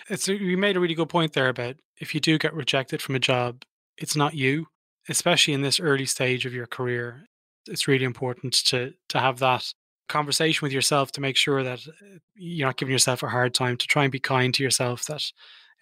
it's 0.08 0.26
you 0.26 0.58
made 0.58 0.76
a 0.76 0.80
really 0.80 0.94
good 0.94 1.08
point 1.08 1.32
there 1.32 1.48
about 1.48 1.76
if 1.98 2.14
you 2.14 2.20
do 2.20 2.38
get 2.38 2.54
rejected 2.54 3.00
from 3.00 3.14
a 3.14 3.20
job, 3.20 3.62
it's 3.96 4.16
not 4.16 4.34
you, 4.34 4.66
especially 5.08 5.54
in 5.54 5.62
this 5.62 5.78
early 5.78 6.06
stage 6.06 6.44
of 6.44 6.52
your 6.52 6.66
career. 6.66 7.26
It's 7.68 7.86
really 7.86 8.04
important 8.04 8.54
to 8.66 8.94
to 9.10 9.20
have 9.20 9.38
that 9.38 9.72
conversation 10.08 10.64
with 10.64 10.72
yourself 10.72 11.12
to 11.12 11.20
make 11.20 11.36
sure 11.36 11.62
that 11.62 11.80
uh, 11.86 12.18
you're 12.34 12.68
not 12.68 12.76
giving 12.76 12.92
yourself 12.92 13.22
a 13.22 13.28
hard 13.28 13.54
time, 13.54 13.76
to 13.76 13.86
try 13.86 14.04
and 14.04 14.12
be 14.12 14.20
kind 14.20 14.52
to 14.54 14.62
yourself 14.62 15.04
that 15.06 15.22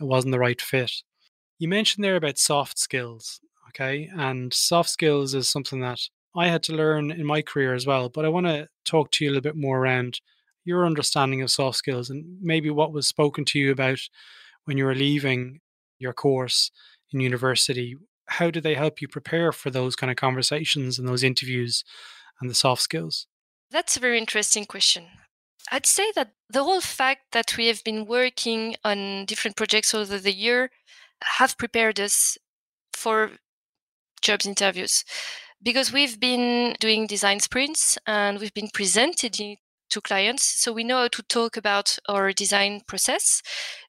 it 0.00 0.04
wasn't 0.04 0.32
the 0.32 0.38
right 0.38 0.60
fit. 0.60 0.92
You 1.58 1.68
mentioned 1.68 2.04
there 2.04 2.16
about 2.16 2.38
soft 2.38 2.78
skills, 2.78 3.40
okay? 3.68 4.08
And 4.16 4.52
soft 4.54 4.90
skills 4.90 5.34
is 5.34 5.48
something 5.48 5.80
that 5.80 6.00
I 6.34 6.48
had 6.48 6.62
to 6.64 6.74
learn 6.74 7.10
in 7.10 7.26
my 7.26 7.42
career 7.42 7.74
as 7.74 7.86
well. 7.86 8.08
But 8.08 8.24
I 8.24 8.28
want 8.28 8.46
to 8.46 8.68
talk 8.84 9.10
to 9.12 9.24
you 9.24 9.30
a 9.30 9.32
little 9.32 9.42
bit 9.42 9.56
more 9.56 9.78
around 9.78 10.20
your 10.64 10.86
understanding 10.86 11.42
of 11.42 11.50
soft 11.50 11.78
skills 11.78 12.10
and 12.10 12.24
maybe 12.40 12.70
what 12.70 12.92
was 12.92 13.08
spoken 13.08 13.44
to 13.46 13.58
you 13.58 13.72
about 13.72 13.98
when 14.64 14.78
you 14.78 14.84
were 14.84 14.94
leaving 14.94 15.60
your 15.98 16.12
course 16.12 16.70
in 17.12 17.20
university. 17.20 17.96
How 18.26 18.50
did 18.50 18.62
they 18.62 18.74
help 18.74 19.00
you 19.00 19.08
prepare 19.08 19.52
for 19.52 19.70
those 19.70 19.96
kind 19.96 20.10
of 20.10 20.16
conversations 20.16 20.98
and 20.98 21.08
those 21.08 21.24
interviews 21.24 21.84
and 22.40 22.48
the 22.48 22.54
soft 22.54 22.82
skills? 22.82 23.26
That's 23.70 23.96
a 23.96 24.00
very 24.00 24.18
interesting 24.18 24.64
question. 24.64 25.06
I'd 25.70 25.86
say 25.86 26.12
that 26.16 26.32
the 26.48 26.64
whole 26.64 26.80
fact 26.80 27.32
that 27.32 27.56
we 27.56 27.66
have 27.68 27.84
been 27.84 28.06
working 28.06 28.76
on 28.84 29.24
different 29.26 29.56
projects 29.56 29.94
over 29.94 30.18
the 30.18 30.32
year 30.32 30.70
have 31.22 31.58
prepared 31.58 32.00
us 32.00 32.38
for 32.92 33.32
jobs 34.20 34.46
interviews 34.46 35.04
because 35.62 35.92
we've 35.92 36.18
been 36.18 36.74
doing 36.80 37.06
design 37.06 37.40
sprints 37.40 37.98
and 38.06 38.38
we've 38.38 38.54
been 38.54 38.70
presented 38.72 39.34
to 39.90 40.00
clients. 40.00 40.44
So 40.62 40.72
we 40.72 40.84
know 40.84 40.98
how 40.98 41.08
to 41.08 41.22
talk 41.22 41.56
about 41.56 41.98
our 42.08 42.32
design 42.32 42.80
process, 42.86 43.42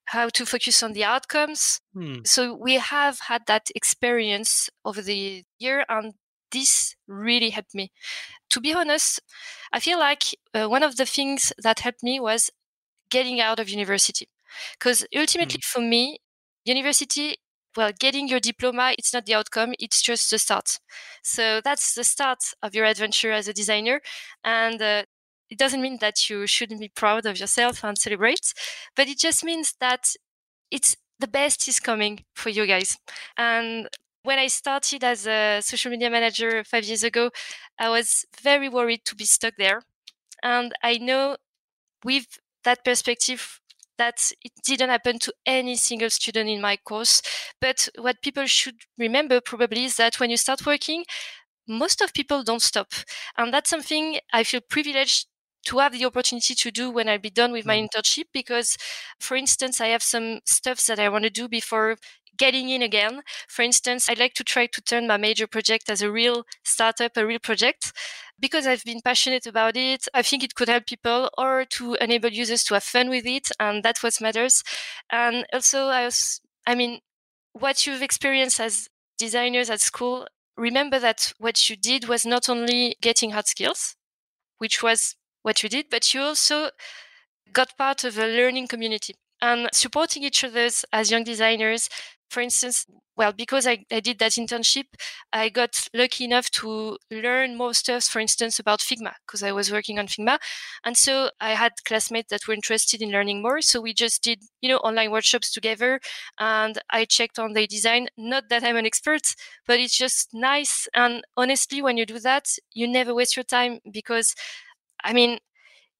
how 0.05 0.29
to 0.29 0.45
focus 0.45 0.83
on 0.83 0.93
the 0.93 1.03
outcomes. 1.03 1.79
Hmm. 1.93 2.19
So 2.25 2.55
we 2.55 2.75
have 2.75 3.19
had 3.27 3.43
that 3.47 3.69
experience 3.75 4.69
over 4.83 5.01
the 5.01 5.43
year 5.59 5.85
and 5.87 6.13
this 6.51 6.95
really 7.07 7.49
helped 7.49 7.75
me. 7.75 7.91
To 8.51 8.59
be 8.59 8.73
honest, 8.73 9.21
I 9.71 9.79
feel 9.79 9.99
like 9.99 10.23
uh, 10.53 10.67
one 10.67 10.83
of 10.83 10.97
the 10.97 11.05
things 11.05 11.53
that 11.61 11.79
helped 11.79 12.03
me 12.03 12.19
was 12.19 12.49
getting 13.09 13.39
out 13.39 13.59
of 13.59 13.69
university. 13.69 14.27
Because 14.77 15.05
ultimately, 15.15 15.59
mm. 15.59 15.63
for 15.63 15.81
me, 15.81 16.19
university 16.65 17.37
well, 17.77 17.91
getting 17.97 18.27
your 18.27 18.39
diploma, 18.39 18.93
it's 18.97 19.13
not 19.13 19.25
the 19.25 19.33
outcome, 19.33 19.73
it's 19.79 20.01
just 20.01 20.29
the 20.29 20.37
start. 20.37 20.79
So 21.23 21.61
that's 21.63 21.93
the 21.95 22.03
start 22.03 22.39
of 22.61 22.75
your 22.75 22.85
adventure 22.85 23.31
as 23.31 23.47
a 23.47 23.53
designer. 23.53 24.01
And 24.43 24.81
uh, 24.81 25.03
it 25.49 25.57
doesn't 25.57 25.81
mean 25.81 25.97
that 26.01 26.29
you 26.29 26.47
shouldn't 26.47 26.79
be 26.79 26.89
proud 26.89 27.25
of 27.25 27.39
yourself 27.39 27.83
and 27.83 27.97
celebrate, 27.97 28.53
but 28.95 29.07
it 29.07 29.19
just 29.19 29.43
means 29.43 29.73
that 29.79 30.13
it's 30.69 30.95
the 31.19 31.27
best 31.27 31.67
is 31.67 31.79
coming 31.79 32.25
for 32.35 32.49
you 32.49 32.65
guys. 32.65 32.97
And 33.37 33.87
when 34.23 34.39
I 34.39 34.47
started 34.47 35.03
as 35.03 35.27
a 35.27 35.61
social 35.61 35.91
media 35.91 36.09
manager 36.09 36.63
five 36.63 36.85
years 36.85 37.03
ago, 37.03 37.31
I 37.79 37.89
was 37.89 38.25
very 38.41 38.69
worried 38.69 39.05
to 39.05 39.15
be 39.15 39.25
stuck 39.25 39.55
there. 39.57 39.81
And 40.43 40.73
I 40.83 40.97
know 40.97 41.37
with 42.03 42.39
that 42.63 42.83
perspective, 42.85 43.59
that 43.97 44.31
it 44.43 44.51
didn't 44.65 44.89
happen 44.89 45.19
to 45.19 45.33
any 45.45 45.75
single 45.75 46.09
student 46.09 46.49
in 46.49 46.59
my 46.61 46.75
course. 46.77 47.21
But 47.59 47.87
what 47.99 48.21
people 48.23 48.47
should 48.47 48.77
remember 48.97 49.41
probably 49.41 49.85
is 49.85 49.97
that 49.97 50.19
when 50.19 50.31
you 50.31 50.37
start 50.37 50.65
working, 50.65 51.05
most 51.67 52.01
of 52.01 52.13
people 52.13 52.43
don't 52.43 52.61
stop. 52.61 52.93
And 53.37 53.53
that's 53.53 53.69
something 53.69 54.19
I 54.33 54.43
feel 54.43 54.61
privileged 54.61 55.27
to 55.65 55.79
have 55.79 55.93
the 55.93 56.05
opportunity 56.05 56.55
to 56.55 56.71
do 56.71 56.89
when 56.89 57.07
I'll 57.07 57.19
be 57.19 57.29
done 57.29 57.51
with 57.51 57.65
my 57.65 57.77
mm. 57.77 57.87
internship 57.87 58.25
because 58.33 58.77
for 59.19 59.35
instance 59.35 59.79
I 59.79 59.87
have 59.87 60.03
some 60.03 60.39
stuff 60.45 60.85
that 60.85 60.99
I 60.99 61.09
want 61.09 61.23
to 61.23 61.29
do 61.29 61.47
before 61.47 61.97
getting 62.37 62.69
in 62.69 62.81
again. 62.81 63.21
For 63.47 63.61
instance, 63.61 64.09
I'd 64.09 64.19
like 64.19 64.33
to 64.35 64.43
try 64.43 64.65
to 64.65 64.81
turn 64.81 65.07
my 65.07 65.17
major 65.17 65.47
project 65.47 65.89
as 65.89 66.01
a 66.01 66.11
real 66.11 66.43
startup, 66.63 67.15
a 67.15 67.25
real 67.25 67.39
project. 67.39 67.93
Because 68.39 68.65
I've 68.65 68.83
been 68.83 69.01
passionate 69.01 69.45
about 69.45 69.77
it, 69.77 70.07
I 70.13 70.23
think 70.23 70.43
it 70.43 70.55
could 70.55 70.67
help 70.67 70.87
people 70.87 71.29
or 71.37 71.65
to 71.65 71.95
enable 72.01 72.29
users 72.29 72.63
to 72.65 72.73
have 72.73 72.83
fun 72.83 73.09
with 73.09 73.27
it. 73.27 73.49
And 73.59 73.83
that's 73.83 74.01
what 74.01 74.19
matters. 74.19 74.63
And 75.11 75.45
also, 75.53 75.87
I, 75.87 76.05
was, 76.05 76.41
I 76.65 76.73
mean, 76.73 77.01
what 77.53 77.85
you've 77.85 78.01
experienced 78.01 78.59
as 78.59 78.89
designers 79.19 79.69
at 79.69 79.81
school, 79.81 80.27
remember 80.57 80.97
that 80.97 81.33
what 81.37 81.69
you 81.69 81.75
did 81.75 82.07
was 82.07 82.25
not 82.25 82.49
only 82.49 82.95
getting 83.01 83.31
hard 83.31 83.45
skills, 83.45 83.95
which 84.57 84.81
was 84.81 85.15
what 85.43 85.63
you 85.63 85.69
did, 85.69 85.87
but 85.89 86.13
you 86.13 86.21
also 86.21 86.69
got 87.53 87.77
part 87.77 88.03
of 88.03 88.17
a 88.17 88.27
learning 88.27 88.67
community 88.67 89.15
and 89.41 89.69
supporting 89.73 90.23
each 90.23 90.43
other 90.43 90.69
as 90.93 91.11
young 91.11 91.23
designers 91.23 91.89
for 92.31 92.39
instance, 92.39 92.85
well, 93.17 93.33
because 93.33 93.67
I, 93.67 93.85
I 93.91 93.99
did 93.99 94.17
that 94.19 94.31
internship, 94.31 94.85
I 95.33 95.49
got 95.49 95.89
lucky 95.93 96.23
enough 96.23 96.49
to 96.51 96.97
learn 97.11 97.57
more 97.57 97.73
stuff, 97.73 98.05
for 98.05 98.19
instance, 98.21 98.57
about 98.57 98.79
Figma, 98.79 99.11
because 99.27 99.43
I 99.43 99.51
was 99.51 99.69
working 99.69 99.99
on 99.99 100.07
Figma. 100.07 100.39
And 100.85 100.95
so 100.95 101.29
I 101.41 101.51
had 101.51 101.73
classmates 101.83 102.29
that 102.29 102.47
were 102.47 102.53
interested 102.53 103.01
in 103.01 103.11
learning 103.11 103.41
more. 103.41 103.61
So 103.61 103.81
we 103.81 103.93
just 103.93 104.23
did, 104.23 104.39
you 104.61 104.69
know, 104.69 104.77
online 104.77 105.11
workshops 105.11 105.51
together 105.51 105.99
and 106.39 106.79
I 106.89 107.03
checked 107.03 107.37
on 107.37 107.51
their 107.51 107.67
design. 107.67 108.07
Not 108.17 108.45
that 108.49 108.63
I'm 108.63 108.77
an 108.77 108.85
expert, 108.85 109.35
but 109.67 109.79
it's 109.79 109.97
just 109.97 110.29
nice. 110.33 110.87
And 110.95 111.21
honestly, 111.35 111.81
when 111.81 111.97
you 111.97 112.05
do 112.05 112.19
that, 112.19 112.47
you 112.73 112.87
never 112.87 113.13
waste 113.13 113.35
your 113.35 113.43
time 113.43 113.79
because 113.91 114.33
I 115.03 115.13
mean, 115.13 115.39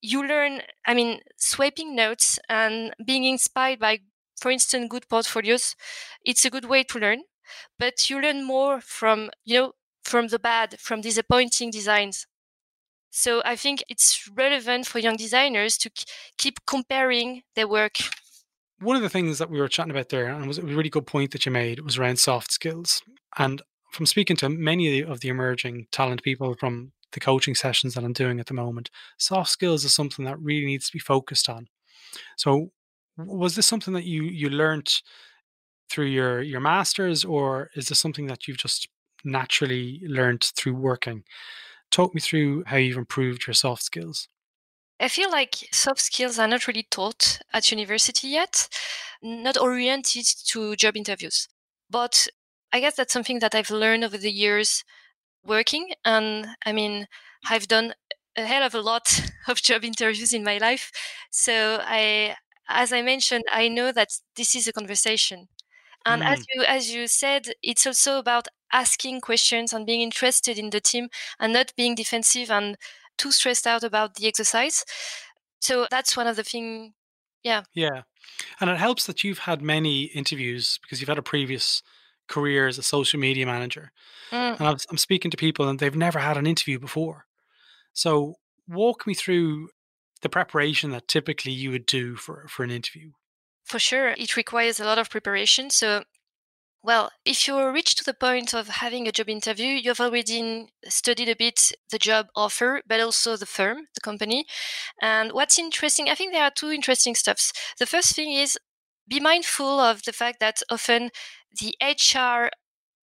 you 0.02 0.26
learn, 0.28 0.62
I 0.86 0.94
mean, 0.94 1.20
swiping 1.38 1.96
notes 1.96 2.40
and 2.50 2.94
being 3.06 3.24
inspired 3.24 3.80
by 3.80 4.00
for 4.42 4.52
instance, 4.52 4.88
good 4.90 5.08
portfolios, 5.08 5.76
it's 6.26 6.44
a 6.44 6.50
good 6.50 6.66
way 6.66 6.84
to 6.84 7.00
learn, 7.00 7.22
but 7.78 8.10
you 8.10 8.20
learn 8.20 8.44
more 8.44 8.82
from, 8.82 9.30
you 9.46 9.60
know, 9.60 9.72
from 10.04 10.28
the 10.28 10.40
bad, 10.40 10.80
from 10.80 11.02
disappointing 11.02 11.70
designs. 11.70 12.26
So 13.12 13.42
I 13.46 13.56
think 13.56 13.84
it's 13.88 14.28
relevant 14.36 14.88
for 14.88 15.00
young 15.00 15.16
designers 15.16 15.78
to 15.78 15.92
keep 16.38 16.66
comparing 16.66 17.44
their 17.56 17.68
work. 17.68 17.98
One 18.80 18.96
of 18.96 19.04
the 19.04 19.10
things 19.10 19.38
that 19.38 19.52
we 19.52 19.60
were 19.60 19.68
chatting 19.68 19.92
about 19.92 20.10
there, 20.10 20.28
and 20.28 20.48
was 20.48 20.58
a 20.58 20.64
really 20.64 20.90
good 20.90 21.06
point 21.06 21.32
that 21.32 21.46
you 21.46 21.52
made, 21.52 21.82
was 21.82 22.00
around 22.00 22.18
soft 22.18 22.52
skills. 22.52 23.04
And 23.38 23.62
from 23.92 24.08
speaking 24.08 24.38
to 24.38 24.50
many 24.50 25.02
of 25.02 25.20
the 25.20 25.30
emerging 25.30 25.88
talent 25.92 26.24
people 26.24 26.56
from 26.56 26.94
the 27.12 27.20
coaching 27.20 27.56
sessions 27.56 27.94
that 27.94 28.04
I'm 28.04 28.14
doing 28.14 28.40
at 28.40 28.48
the 28.48 28.54
moment, 28.54 28.90
soft 29.18 29.50
skills 29.50 29.84
is 29.86 29.94
something 29.94 30.26
that 30.26 30.40
really 30.40 30.66
needs 30.66 30.88
to 30.88 30.94
be 30.94 31.00
focused 31.00 31.50
on. 31.50 31.68
So, 32.38 32.72
was 33.18 33.56
this 33.56 33.68
something 33.68 33.94
that 33.94 34.06
you 34.06 34.24
you 34.24 34.50
learned 34.50 34.92
through 35.90 36.06
your 36.06 36.42
your 36.42 36.62
masters 36.62 37.26
or 37.26 37.70
is 37.76 37.88
this 37.88 38.00
something 38.00 38.28
that 38.28 38.48
you've 38.48 38.58
just 38.58 38.88
naturally 39.24 40.02
learned 40.06 40.44
through 40.56 40.74
working 40.74 41.24
talk 41.92 42.16
me 42.16 42.22
through 42.22 42.64
how 42.66 42.78
you've 42.78 42.98
improved 42.98 43.46
your 43.46 43.54
soft 43.54 43.84
skills 43.84 44.28
I 45.02 45.08
feel 45.08 45.32
like 45.32 45.68
soft 45.72 46.00
skills 46.00 46.38
are 46.38 46.48
not 46.48 46.68
really 46.68 46.86
taught 46.92 47.40
at 47.52 47.72
university 47.72 48.28
yet, 48.28 48.70
not 49.24 49.58
oriented 49.58 50.28
to 50.50 50.76
job 50.76 50.96
interviews. 50.96 51.48
But 51.90 52.28
I 52.72 52.80
guess 52.80 52.98
that's 52.98 53.12
something 53.12 53.40
that 53.40 53.56
I've 53.56 53.72
learned 53.72 54.04
over 54.04 54.20
the 54.20 54.32
years 54.32 54.84
working. 55.46 55.90
And 56.06 56.48
I 56.66 56.72
mean, 56.72 57.08
I've 57.50 57.68
done 57.68 57.94
a 58.38 58.46
hell 58.46 58.64
of 58.64 58.76
a 58.76 58.82
lot 58.82 59.32
of 59.48 59.62
job 59.62 59.84
interviews 59.84 60.34
in 60.34 60.44
my 60.44 60.58
life. 60.58 60.92
So 61.32 61.80
I 61.82 62.36
as 62.68 62.94
I 62.94 63.02
mentioned, 63.02 63.44
I 63.52 63.68
know 63.68 63.92
that 63.92 64.10
this 64.36 64.56
is 64.56 64.68
a 64.68 64.74
conversation. 64.74 65.50
And 66.06 66.22
mm. 66.22 66.26
as 66.26 66.46
you 66.54 66.64
as 66.64 66.94
you 66.94 67.08
said, 67.08 67.54
it's 67.62 67.86
also 67.86 68.18
about 68.18 68.48
asking 68.74 69.22
questions 69.22 69.74
and 69.74 69.86
being 69.86 70.02
interested 70.02 70.58
in 70.58 70.70
the 70.70 70.80
team 70.80 71.10
and 71.40 71.54
not 71.54 71.74
being 71.76 71.96
defensive 71.96 72.50
and 72.50 72.78
too 73.18 73.32
stressed 73.32 73.68
out 73.68 73.84
about 73.84 74.16
the 74.16 74.28
exercise. 74.28 74.86
So 75.60 75.88
that's 75.92 76.18
one 76.18 76.28
of 76.28 76.38
the 76.38 76.44
things. 76.44 76.94
Yeah. 77.44 77.64
Yeah. 77.74 78.04
And 78.60 78.70
it 78.70 78.78
helps 78.78 79.06
that 79.08 79.24
you've 79.24 79.40
had 79.40 79.62
many 79.62 80.04
interviews 80.04 80.80
because 80.82 81.02
you've 81.02 81.10
had 81.10 81.18
a 81.18 81.24
previous 81.24 81.82
career 82.28 82.68
as 82.68 82.78
a 82.78 82.84
social 82.84 83.20
media 83.20 83.46
manager. 83.46 83.92
Mm. 84.32 84.60
And 84.60 84.82
I'm 84.90 84.98
speaking 84.98 85.32
to 85.32 85.38
people 85.38 85.68
and 85.68 85.80
they've 85.80 85.96
never 85.96 86.20
had 86.20 86.38
an 86.38 86.48
interview 86.48 86.80
before. 86.80 87.26
So 87.94 88.36
walk 88.68 89.06
me 89.06 89.14
through 89.14 89.70
the 90.22 90.30
preparation 90.30 90.92
that 90.92 91.08
typically 91.08 91.52
you 91.52 91.72
would 91.72 91.86
do 91.86 92.16
for, 92.16 92.46
for 92.48 92.64
an 92.64 92.72
interview? 92.72 93.12
For 93.64 93.80
sure, 93.80 94.10
it 94.10 94.38
requires 94.38 94.80
a 94.80 94.86
lot 94.86 94.98
of 94.98 95.10
preparation. 95.10 95.70
So, 95.70 96.04
well, 96.84 97.12
if 97.26 97.48
you 97.48 97.70
reach 97.70 97.96
to 97.96 98.04
the 98.04 98.14
point 98.14 98.54
of 98.54 98.68
having 98.68 99.08
a 99.08 99.12
job 99.12 99.30
interview, 99.30 99.68
you've 99.68 100.00
already 100.00 100.68
studied 100.88 101.30
a 101.30 101.36
bit 101.36 101.72
the 101.92 102.00
job 102.00 102.28
offer, 102.36 102.82
but 102.88 103.00
also 103.00 103.38
the 103.38 103.46
firm, 103.46 103.88
the 103.94 104.02
company. 104.02 104.46
And 105.02 105.32
what's 105.32 105.60
interesting, 105.60 106.10
I 106.10 106.16
think 106.16 106.34
there 106.34 106.44
are 106.44 106.52
two 106.52 106.72
interesting 106.72 107.16
stuffs. 107.16 107.54
The 107.78 107.86
first 107.86 108.16
thing 108.16 108.32
is 108.32 108.58
be 109.08 109.20
mindful 109.20 109.80
of 109.80 110.04
the 110.04 110.14
fact 110.14 110.40
that 110.40 110.62
often 110.70 111.10
the 111.60 111.76
HR 111.82 112.50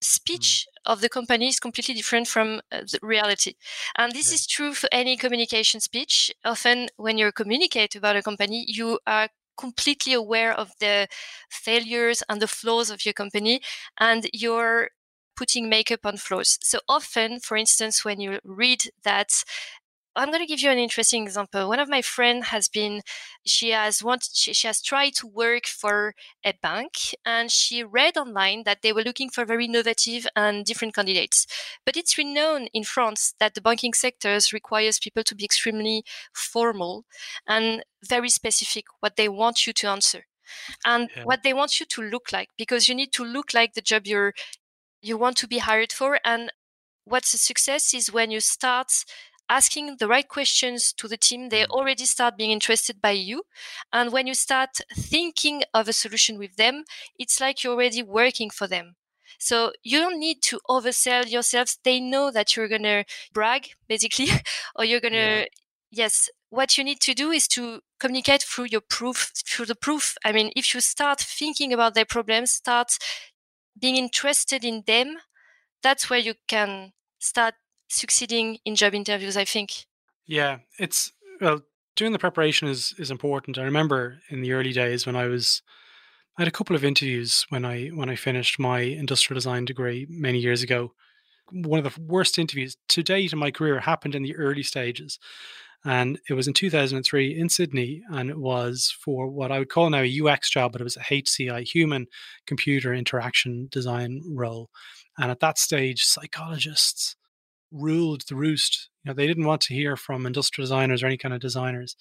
speech 0.01 0.67
mm. 0.67 0.93
of 0.93 1.01
the 1.01 1.09
company 1.09 1.49
is 1.49 1.61
completely 1.61 1.95
different 1.95 2.29
from 2.29 2.61
uh, 2.71 2.81
the 2.81 2.99
reality. 3.03 3.55
And 3.97 4.13
this 4.13 4.31
yeah. 4.31 4.37
is 4.37 4.47
true 4.47 4.75
for 4.75 4.89
any 4.93 5.17
communication 5.17 5.81
speech. 5.81 6.31
Often, 6.45 6.89
when 6.97 7.19
you 7.19 7.33
communicate 7.33 7.97
about 7.97 8.17
a 8.17 8.23
company, 8.23 8.65
you 8.69 8.99
are 9.07 9.29
completely 9.57 10.13
aware 10.13 10.53
of 10.53 10.71
the 10.79 11.09
failures 11.51 12.23
and 12.29 12.41
the 12.41 12.47
flaws 12.47 12.91
of 12.91 13.05
your 13.05 13.13
company, 13.15 13.61
and 13.99 14.29
you're 14.33 14.91
putting 15.37 15.69
makeup 15.69 16.01
on 16.05 16.17
flaws. 16.17 16.59
So 16.63 16.81
often, 16.89 17.41
for 17.41 17.57
instance, 17.57 18.05
when 18.05 18.21
you 18.21 18.41
read 18.45 18.83
that 19.05 19.45
I'm 20.19 20.31
going 20.31 20.41
to 20.41 20.47
give 20.47 20.61
you 20.61 20.71
an 20.71 20.79
interesting 20.79 21.23
example. 21.23 21.69
One 21.69 21.79
of 21.79 21.89
my 21.89 22.03
friends 22.03 22.49
has 22.49 22.69
been, 22.69 23.03
she 23.47 23.71
has 23.71 24.03
wanted, 24.03 24.31
she, 24.35 24.53
she, 24.53 24.67
has 24.67 24.83
tried 24.83 25.15
to 25.15 25.27
work 25.27 25.67
for 25.67 26.15
a 26.45 26.55
bank 26.61 27.15
and 27.25 27.51
she 27.51 27.85
read 27.85 28.17
online 28.17 28.65
that 28.65 28.83
they 28.83 28.93
were 28.93 29.03
looking 29.03 29.31
for 29.31 29.45
very 29.45 29.67
innovative 29.67 30.27
and 30.35 30.65
different 30.65 30.95
candidates. 30.95 31.47
But 31.87 31.97
it's 31.97 32.19
renowned 32.19 32.69
in 32.75 32.83
France 32.83 33.35
that 33.39 33.55
the 33.55 33.61
banking 33.61 33.95
sector 33.95 34.39
requires 34.53 34.99
people 34.99 35.23
to 35.23 35.35
be 35.35 35.45
extremely 35.45 36.03
formal 36.33 37.05
and 37.47 37.85
very 38.05 38.29
specific 38.29 38.87
what 39.01 39.17
they 39.17 39.29
want 39.29 39.67
you 39.67 39.73
to 39.73 39.89
answer 39.89 40.25
and 40.85 41.11
yeah. 41.17 41.25
what 41.25 41.43
they 41.43 41.53
want 41.53 41.79
you 41.79 41.87
to 41.87 42.03
look 42.03 42.33
like 42.33 42.49
because 42.57 42.89
you 42.89 42.95
need 42.95 43.13
to 43.13 43.25
look 43.25 43.55
like 43.55 43.75
the 43.75 43.81
job 43.81 44.07
you're 44.07 44.33
you 45.03 45.17
want 45.17 45.37
to 45.37 45.47
be 45.47 45.59
hired 45.59 45.93
for 45.93 46.19
and 46.25 46.51
what's 47.05 47.35
a 47.35 47.39
success 47.39 47.95
is 47.95 48.13
when 48.13 48.31
you 48.31 48.41
start 48.41 48.93
asking 49.49 49.97
the 49.99 50.09
right 50.09 50.29
questions 50.29 50.93
to 50.95 51.09
the 51.09 51.17
team, 51.17 51.49
they 51.49 51.63
mm. 51.63 51.71
already 51.71 52.05
start 52.05 52.37
being 52.37 52.51
interested 52.51 53.01
by 53.01 53.13
you. 53.13 53.43
And 53.93 54.13
when 54.13 54.27
you 54.27 54.35
start 54.35 54.81
thinking 54.95 55.63
of 55.75 55.89
a 55.89 55.93
solution 55.93 56.39
with 56.39 56.57
them, 56.57 56.85
it's 57.19 57.41
like 57.41 57.63
you're 57.63 57.75
already 57.75 58.03
working 58.03 58.51
for 58.51 58.67
them. 58.67 58.97
So 59.39 59.73
you 59.83 59.99
don't 59.99 60.19
need 60.19 60.43
to 60.43 60.61
oversell 60.69 61.31
yourselves. 61.31 61.79
They 61.85 62.01
know 62.01 62.31
that 62.31 62.57
you're 62.57 62.69
going 62.69 62.83
to 62.83 63.05
brag, 63.33 63.69
basically, 63.89 64.29
or 64.77 64.85
you're 64.85 65.01
going 65.01 65.13
to, 65.13 65.19
yeah. 65.41 65.45
yes. 65.91 66.29
What 66.51 66.79
you 66.79 66.85
need 66.85 67.01
to 67.01 67.15
do 67.15 67.31
is 67.31 67.47
to 67.49 67.81
communicate 68.01 68.43
through 68.43 68.69
your 68.71 68.81
proof, 68.81 69.33
through 69.47 69.67
the 69.67 69.75
proof. 69.75 70.17
I 70.25 70.33
mean, 70.33 70.51
if 70.57 70.75
you 70.75 70.81
start 70.81 71.21
thinking 71.21 71.73
about 71.73 71.95
their 71.95 72.07
problems, 72.07 72.53
start 72.53 72.97
being 73.79 73.97
interested 73.97 74.65
in 74.65 74.83
them, 74.87 75.19
that's 75.83 76.11
where 76.11 76.19
you 76.19 76.35
can 76.49 76.93
start 77.19 77.55
succeeding 77.89 78.59
in 78.65 78.75
job 78.75 78.95
interviews, 78.95 79.37
I 79.37 79.45
think. 79.45 79.87
Yeah, 80.27 80.59
it's 80.79 81.13
well, 81.41 81.63
doing 81.97 82.13
the 82.13 82.19
preparation 82.19 82.69
is 82.69 82.95
is 82.99 83.11
important. 83.11 83.59
I 83.59 83.63
remember 83.63 84.19
in 84.31 84.43
the 84.43 84.53
early 84.53 84.73
days 84.73 85.07
when 85.07 85.17
I 85.17 85.27
was 85.27 85.63
I 86.37 86.43
had 86.43 86.49
a 86.49 86.53
couple 86.53 86.77
of 86.77 86.85
interviews 86.85 87.45
when 87.49 87.65
I 87.65 87.89
when 87.89 88.09
I 88.09 88.15
finished 88.17 88.59
my 88.59 88.81
industrial 88.81 89.37
design 89.37 89.65
degree 89.65 90.07
many 90.09 90.39
years 90.39 90.63
ago. 90.63 90.93
One 91.51 91.85
of 91.85 91.93
the 91.93 92.01
worst 92.01 92.39
interviews 92.39 92.77
to 92.89 93.03
date 93.03 93.33
in 93.33 93.39
my 93.39 93.51
career 93.51 93.81
happened 93.81 94.15
in 94.15 94.23
the 94.23 94.37
early 94.37 94.63
stages. 94.63 95.19
And 95.85 96.19
it 96.29 96.35
was 96.35 96.49
in 96.49 96.55
2003 96.55 97.39
in 97.39 97.49
Sydney, 97.49 98.03
and 98.11 98.31
it 98.31 98.39
was 98.39 98.95
for 99.01 99.29
what 99.29 99.53
I 99.53 99.61
would 99.61 99.71
call 99.71 99.89
now 99.89 100.03
a 100.03 100.21
UX 100.21 100.51
job, 100.51 100.73
but 100.73 100.81
it 100.81 100.85
was 100.85 100.97
a 100.97 101.01
HCI, 101.01 101.63
human 101.63 102.07
computer 102.47 102.93
interaction 102.93 103.69
design 103.71 104.21
role. 104.27 104.71
And 105.17 105.31
at 105.31 105.41
that 105.41 105.57
stage, 105.57 106.03
psychologists 106.03 107.17
ruled 107.71 108.23
the 108.29 108.35
roost. 108.35 108.89
You 109.05 109.11
know, 109.11 109.15
they 109.15 109.27
didn't 109.27 109.47
want 109.47 109.61
to 109.63 109.75
hear 109.75 109.97
from 109.97 110.27
industrial 110.27 110.65
designers 110.65 111.03
or 111.03 111.07
any 111.07 111.19
kind 111.19 111.35
of 111.35 111.41
designers. 111.41 111.97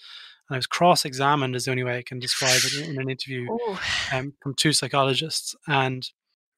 And 0.50 0.56
I 0.56 0.58
was 0.58 0.68
cross-examined, 0.68 1.56
is 1.56 1.66
the 1.66 1.72
only 1.72 1.84
way 1.84 1.98
I 1.98 2.04
can 2.04 2.20
describe 2.20 2.60
it 2.64 2.88
in 2.88 3.00
an 3.00 3.10
interview 3.10 3.48
um, 4.14 4.34
from 4.42 4.54
two 4.56 4.74
psychologists. 4.74 5.56
And 5.68 6.10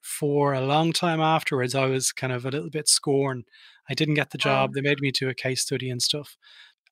for 0.02 0.54
a 0.54 0.62
long 0.62 0.94
time 0.94 1.20
afterwards, 1.20 1.76
I 1.76 1.86
was 1.86 2.12
kind 2.12 2.34
of 2.34 2.46
a 2.46 2.52
little 2.52 2.70
bit 2.70 2.88
scorned. 2.88 3.46
I 3.90 3.94
didn't 3.94 4.14
get 4.14 4.32
the 4.32 4.38
job. 4.38 4.74
They 4.74 4.82
made 4.82 5.02
me 5.02 5.12
do 5.12 5.30
a 5.30 5.34
case 5.34 5.62
study 5.62 5.90
and 5.90 6.02
stuff. 6.02 6.38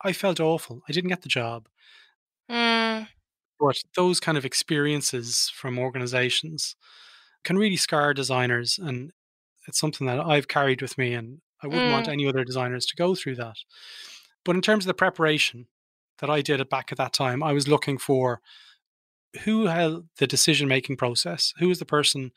I 0.03 0.13
felt 0.13 0.39
awful. 0.39 0.81
I 0.87 0.91
didn't 0.91 1.09
get 1.09 1.21
the 1.21 1.29
job. 1.29 1.67
Mm. 2.49 3.07
But 3.59 3.81
those 3.95 4.19
kind 4.19 4.37
of 4.37 4.45
experiences 4.45 5.51
from 5.53 5.79
organizations 5.79 6.75
can 7.43 7.57
really 7.57 7.75
scar 7.75 8.13
designers. 8.13 8.79
And 8.81 9.11
it's 9.67 9.79
something 9.79 10.07
that 10.07 10.19
I've 10.19 10.47
carried 10.47 10.81
with 10.81 10.97
me. 10.97 11.13
And 11.13 11.41
I 11.61 11.67
wouldn't 11.67 11.89
mm. 11.89 11.93
want 11.93 12.07
any 12.07 12.27
other 12.27 12.43
designers 12.43 12.85
to 12.87 12.95
go 12.95 13.15
through 13.15 13.35
that. 13.35 13.57
But 14.45 14.55
in 14.55 14.61
terms 14.61 14.85
of 14.85 14.87
the 14.87 14.93
preparation, 14.93 15.67
that 16.19 16.29
I 16.29 16.41
did 16.41 16.59
it 16.59 16.69
back 16.69 16.91
at 16.91 16.97
that 16.97 17.13
time, 17.13 17.43
I 17.43 17.53
was 17.53 17.67
looking 17.67 17.97
for 17.97 18.41
who 19.43 19.67
had 19.67 19.91
the 20.17 20.27
decision 20.27 20.67
making 20.67 20.97
process, 20.97 21.53
who 21.59 21.67
was 21.67 21.79
the 21.79 21.85
person 21.85 22.31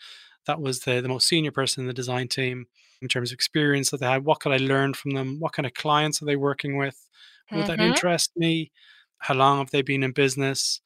that 0.46 0.60
was 0.60 0.80
the, 0.80 1.00
the 1.00 1.08
most 1.08 1.28
senior 1.28 1.50
person 1.50 1.82
in 1.82 1.86
the 1.86 1.94
design 1.94 2.28
team 2.28 2.66
in 3.00 3.08
terms 3.08 3.30
of 3.30 3.34
experience 3.34 3.90
that 3.90 4.00
they 4.00 4.06
had, 4.06 4.24
what 4.24 4.40
could 4.40 4.52
I 4.52 4.58
learn 4.58 4.94
from 4.94 5.12
them, 5.12 5.38
what 5.38 5.52
kind 5.52 5.66
of 5.66 5.74
clients 5.74 6.20
are 6.20 6.26
they 6.26 6.36
working 6.36 6.76
with, 6.76 7.06
would 7.50 7.60
mm-hmm. 7.60 7.68
that 7.68 7.80
interest 7.80 8.32
me, 8.36 8.70
how 9.18 9.34
long 9.34 9.58
have 9.58 9.70
they 9.70 9.82
been 9.82 10.02
in 10.02 10.12
business, 10.12 10.80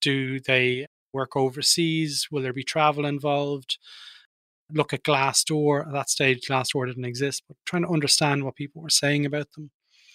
do 0.00 0.40
they 0.40 0.86
work 1.12 1.36
overseas, 1.36 2.28
will 2.30 2.42
there 2.42 2.52
be 2.52 2.64
travel 2.64 3.06
involved, 3.06 3.78
look 4.72 4.92
at 4.92 5.02
Glassdoor. 5.02 5.86
At 5.86 5.92
that 5.92 6.10
stage, 6.10 6.46
Glassdoor 6.48 6.86
didn't 6.86 7.04
exist, 7.04 7.42
but 7.48 7.56
trying 7.66 7.82
to 7.82 7.90
understand 7.90 8.44
what 8.44 8.56
people 8.56 8.82
were 8.82 8.90
saying 8.90 9.26
about 9.26 9.52
them. 9.52 9.70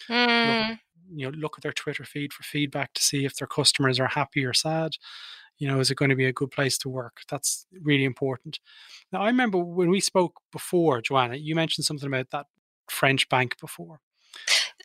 Mm 0.10 0.80
you 1.14 1.26
know 1.26 1.38
look 1.38 1.56
at 1.58 1.64
their 1.64 1.74
twitter 1.74 2.04
feed 2.04 2.34
for 2.34 2.44
feedback 2.44 2.94
to 2.94 3.02
see 3.02 3.26
if 3.26 3.36
their 3.36 3.48
customers 3.48 4.00
are 4.00 4.08
happy 4.08 4.46
or 4.46 4.54
sad. 4.54 4.92
You 5.58 5.68
know 5.68 5.80
is 5.80 5.92
it 5.92 5.96
going 5.96 6.10
to 6.10 6.16
be 6.16 6.26
a 6.26 6.34
good 6.34 6.52
place 6.52 6.78
to 6.80 6.90
work? 6.90 7.22
That's 7.30 7.66
really 7.82 8.06
important. 8.06 8.60
Now 9.12 9.22
i 9.22 9.28
remember 9.28 9.58
when 9.58 9.90
we 9.90 10.00
spoke 10.00 10.40
before 10.52 11.02
joanna 11.02 11.36
you 11.36 11.56
mentioned 11.56 11.86
something 11.86 12.08
about 12.08 12.30
that 12.32 12.46
french 12.90 13.28
bank 13.30 13.56
before 13.60 14.00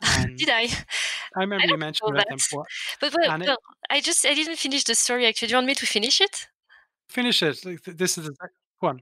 did 0.37 0.51
i? 0.51 0.69
I 1.37 1.41
remember 1.41 1.65
I 1.65 1.73
you 1.73 1.79
mentioned 1.79 2.11
about 2.11 2.29
them 2.29 2.39
before 2.39 2.67
but 3.01 3.15
well, 3.15 3.39
well, 3.39 3.57
i 3.91 4.01
just 4.01 4.25
i 4.27 4.35
didn't 4.35 4.57
finish 4.57 4.85
the 4.85 4.95
story 4.95 5.27
actually. 5.27 5.49
Do 5.49 5.53
you 5.53 5.57
want 5.57 5.67
me 5.67 5.75
to 5.75 5.87
finish 5.87 6.21
it? 6.21 6.49
Finish 7.09 7.43
it. 7.43 7.65
This 7.87 8.19
is 8.19 8.27
the 8.27 8.35
one 8.81 9.01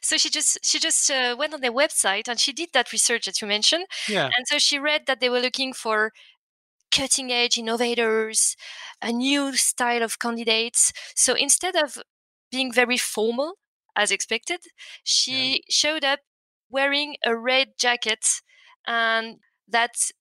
so 0.00 0.16
she 0.16 0.30
just 0.30 0.58
she 0.62 0.78
just 0.78 1.10
uh, 1.10 1.34
went 1.38 1.54
on 1.54 1.60
their 1.60 1.72
website 1.72 2.28
and 2.28 2.38
she 2.38 2.52
did 2.52 2.68
that 2.72 2.92
research 2.92 3.26
that 3.26 3.40
you 3.40 3.48
mentioned 3.48 3.84
yeah 4.08 4.30
and 4.36 4.46
so 4.46 4.58
she 4.58 4.78
read 4.78 5.02
that 5.06 5.20
they 5.20 5.28
were 5.28 5.40
looking 5.40 5.72
for 5.72 6.12
cutting 6.94 7.32
edge 7.32 7.58
innovators, 7.58 8.56
a 9.02 9.12
new 9.12 9.56
style 9.56 10.02
of 10.02 10.18
candidates. 10.18 10.92
So 11.14 11.34
instead 11.34 11.74
of 11.74 11.98
being 12.50 12.72
very 12.72 12.96
formal, 12.96 13.54
as 13.96 14.10
expected, 14.10 14.60
she 15.02 15.52
yeah. 15.52 15.58
showed 15.68 16.04
up 16.04 16.20
wearing 16.70 17.16
a 17.24 17.36
red 17.36 17.68
jacket 17.78 18.26
and 18.86 19.38
that's 19.68 20.12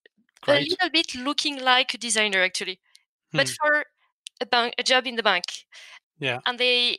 Great. 0.42 0.68
a 0.68 0.70
little 0.70 0.90
bit 0.90 1.16
looking 1.16 1.60
like 1.60 1.94
a 1.94 1.98
designer 1.98 2.42
actually, 2.42 2.80
hmm. 3.32 3.38
but 3.38 3.50
for 3.50 3.86
a 4.42 4.46
bank, 4.46 4.74
a 4.78 4.84
job 4.84 5.08
in 5.08 5.16
the 5.16 5.24
bank. 5.24 5.46
Yeah. 6.20 6.40
And 6.46 6.60
they, 6.60 6.98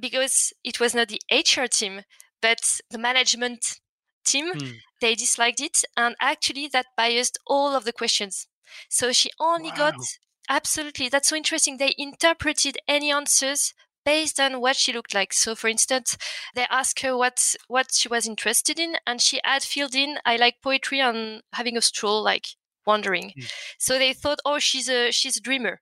because 0.00 0.52
it 0.64 0.80
was 0.80 0.94
not 0.94 1.08
the 1.08 1.20
HR 1.30 1.66
team, 1.66 2.02
but 2.42 2.80
the 2.90 2.98
management 2.98 3.80
team, 4.24 4.52
hmm. 4.52 4.72
they 5.00 5.14
disliked 5.14 5.60
it. 5.60 5.84
And 5.96 6.14
actually 6.20 6.68
that 6.68 6.86
biased 6.96 7.38
all 7.46 7.74
of 7.74 7.84
the 7.84 7.92
questions. 7.92 8.46
So 8.88 9.12
she 9.12 9.30
only 9.38 9.70
wow. 9.70 9.90
got 9.90 9.94
absolutely 10.48 11.08
that's 11.08 11.28
so 11.28 11.36
interesting. 11.36 11.76
They 11.76 11.94
interpreted 11.96 12.78
any 12.88 13.10
answers 13.10 13.74
based 14.04 14.38
on 14.38 14.60
what 14.60 14.76
she 14.76 14.92
looked 14.92 15.14
like. 15.14 15.32
So, 15.32 15.54
for 15.54 15.68
instance, 15.68 16.16
they 16.54 16.66
asked 16.70 17.00
her 17.00 17.16
what 17.16 17.54
what 17.68 17.92
she 17.92 18.08
was 18.08 18.26
interested 18.26 18.78
in, 18.78 18.96
and 19.06 19.20
she 19.20 19.40
had 19.44 19.62
filled 19.62 19.94
in, 19.94 20.18
"I 20.24 20.36
like 20.36 20.62
poetry 20.62 21.00
and 21.00 21.42
having 21.52 21.76
a 21.76 21.82
stroll, 21.82 22.22
like 22.22 22.46
wandering." 22.86 23.32
Mm. 23.36 23.52
So 23.78 23.98
they 23.98 24.12
thought, 24.14 24.40
"Oh, 24.44 24.58
she's 24.58 24.88
a 24.88 25.10
she's 25.10 25.36
a 25.36 25.40
dreamer," 25.40 25.80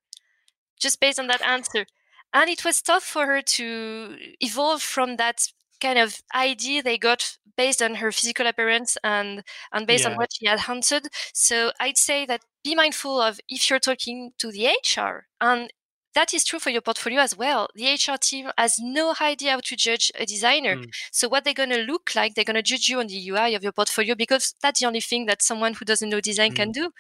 just 0.81 1.01
based 1.01 1.21
on 1.21 1.29
that 1.29 1.43
answer. 1.55 1.87
And 2.35 2.51
it 2.51 2.65
was 2.65 2.83
tough 2.83 3.05
for 3.05 3.27
her 3.27 3.41
to 3.41 4.17
evolve 4.41 4.83
from 4.83 5.17
that 5.17 5.47
kind 5.81 5.99
of 5.99 6.21
idea 6.35 6.83
they 6.83 6.99
got 6.99 7.37
based 7.57 7.81
on 7.81 7.97
her 7.97 8.11
physical 8.11 8.47
appearance 8.47 8.97
and 9.05 9.43
and 9.73 9.87
based 9.87 10.05
yeah. 10.05 10.11
on 10.11 10.17
what 10.17 10.31
she 10.33 10.47
had 10.47 10.61
answered. 10.69 11.09
So 11.33 11.73
I'd 11.81 11.99
say 11.99 12.27
that 12.27 12.43
be 12.65 12.75
mindful 12.75 13.21
of 13.21 13.41
if 13.49 13.71
you're 13.71 13.79
talking 13.79 14.33
to 14.39 14.51
the 14.51 14.67
HR 14.67 15.27
and 15.41 15.71
that 16.15 16.33
is 16.33 16.45
true 16.45 16.59
for 16.59 16.71
your 16.71 16.81
portfolio 16.81 17.21
as 17.21 17.37
well. 17.37 17.69
The 17.75 17.93
HR 17.93 18.17
team 18.21 18.51
has 18.57 18.77
no 18.81 19.15
idea 19.21 19.53
how 19.53 19.61
to 19.61 19.77
judge 19.77 20.13
a 20.15 20.25
designer. 20.25 20.77
Mm. 20.77 20.91
So 21.11 21.29
what 21.29 21.43
they're 21.43 21.53
going 21.53 21.71
to 21.71 21.83
look 21.83 22.13
like, 22.15 22.35
they're 22.35 22.45
going 22.45 22.55
to 22.55 22.63
judge 22.63 22.89
you 22.89 23.01
on 23.01 23.09
the 23.09 23.29
UI 23.29 23.57
of 23.57 23.65
your 23.65 23.73
portfolio 23.73 24.15
because 24.15 24.55
that's 24.63 24.81
the 24.81 24.87
only 24.87 25.01
thing 25.01 25.27
that 25.27 25.43
someone 25.43 25.75
who 25.75 25.85
doesn't 25.85 26.09
know 26.09 26.21
design 26.21 26.53
mm. 26.53 26.57
can 26.57 26.71
do. 26.71 26.93